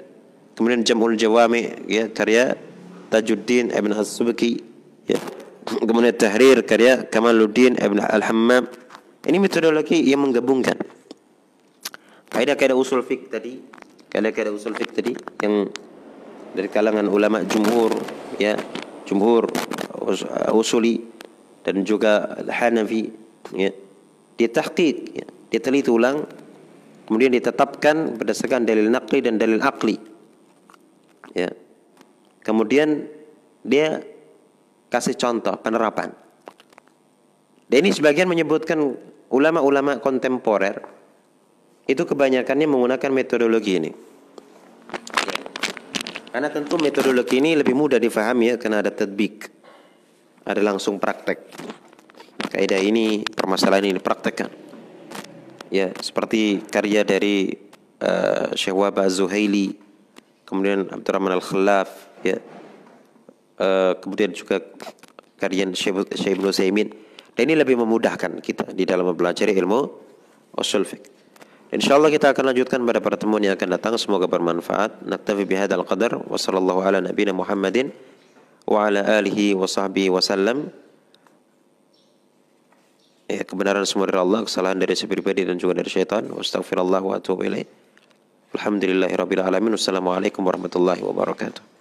[0.56, 2.56] Kemudian Jam'ul Jawami ya karya
[3.12, 4.64] Tajuddin Ibn As-Subki
[5.06, 5.20] ya.
[5.88, 8.64] Kemudian Tahrir karya Kamaluddin Ibn Al-Hammam.
[9.28, 10.80] Ini metodologi yang menggabungkan
[12.32, 13.60] kaidah-kaidah usul fiqh tadi,
[14.12, 15.12] kaidah-kaidah usul fiqh tadi
[15.44, 15.68] yang
[16.52, 17.92] dari kalangan ulama jumhur
[18.40, 18.56] ya,
[19.04, 19.48] jumhur
[20.52, 21.04] usuli
[21.64, 23.12] dan juga Hanafi
[23.52, 23.70] ya.
[24.38, 26.22] Ditahqiq ya, diteliti ulang
[27.10, 29.98] kemudian ditetapkan berdasarkan dalil naqli dan dalil akli
[31.34, 31.50] ya.
[32.40, 33.04] Kemudian
[33.60, 34.00] dia
[34.88, 36.14] kasih contoh penerapan.
[37.68, 38.80] Dan ini sebagian menyebutkan
[39.28, 40.80] ulama-ulama kontemporer
[41.88, 43.90] itu kebanyakannya menggunakan metodologi ini
[46.28, 49.58] karena tentu metodologi ini lebih mudah difahami ya karena ada tadbik
[50.48, 51.44] ada langsung praktek.
[52.48, 54.48] Kaidah ini permasalahan ini dipraktekkan.
[55.68, 57.52] Ya, seperti karya dari
[58.00, 59.76] uh, Syekh Waba Zuhaili,
[60.48, 61.92] kemudian Abdurrahman Al-Khallaf,
[62.24, 62.40] ya.
[63.60, 64.64] Uh, kemudian juga
[65.36, 66.88] karya Syekh Ibnu Zaimin.
[67.36, 69.80] Dan ini lebih memudahkan kita di dalam mempelajari ilmu
[70.56, 70.88] usul
[71.68, 71.76] fiqh.
[71.76, 73.94] Insyaallah kita akan lanjutkan pada pertemuan yang akan datang.
[74.00, 75.04] Semoga bermanfaat.
[75.04, 76.16] Naktafi bihadzal qadar.
[76.16, 77.04] Wassallallahu ala
[77.36, 77.92] Muhammadin
[78.68, 80.68] wa ala alihi wa sahbihi wasallam
[83.24, 86.40] ya kebenaran semua dari Allah kesalahan dari pribadi dan juga dari syaitan wa
[87.04, 87.64] wa atubu ilaih
[89.40, 91.77] alamin wassalamualaikum warahmatullahi wabarakatuh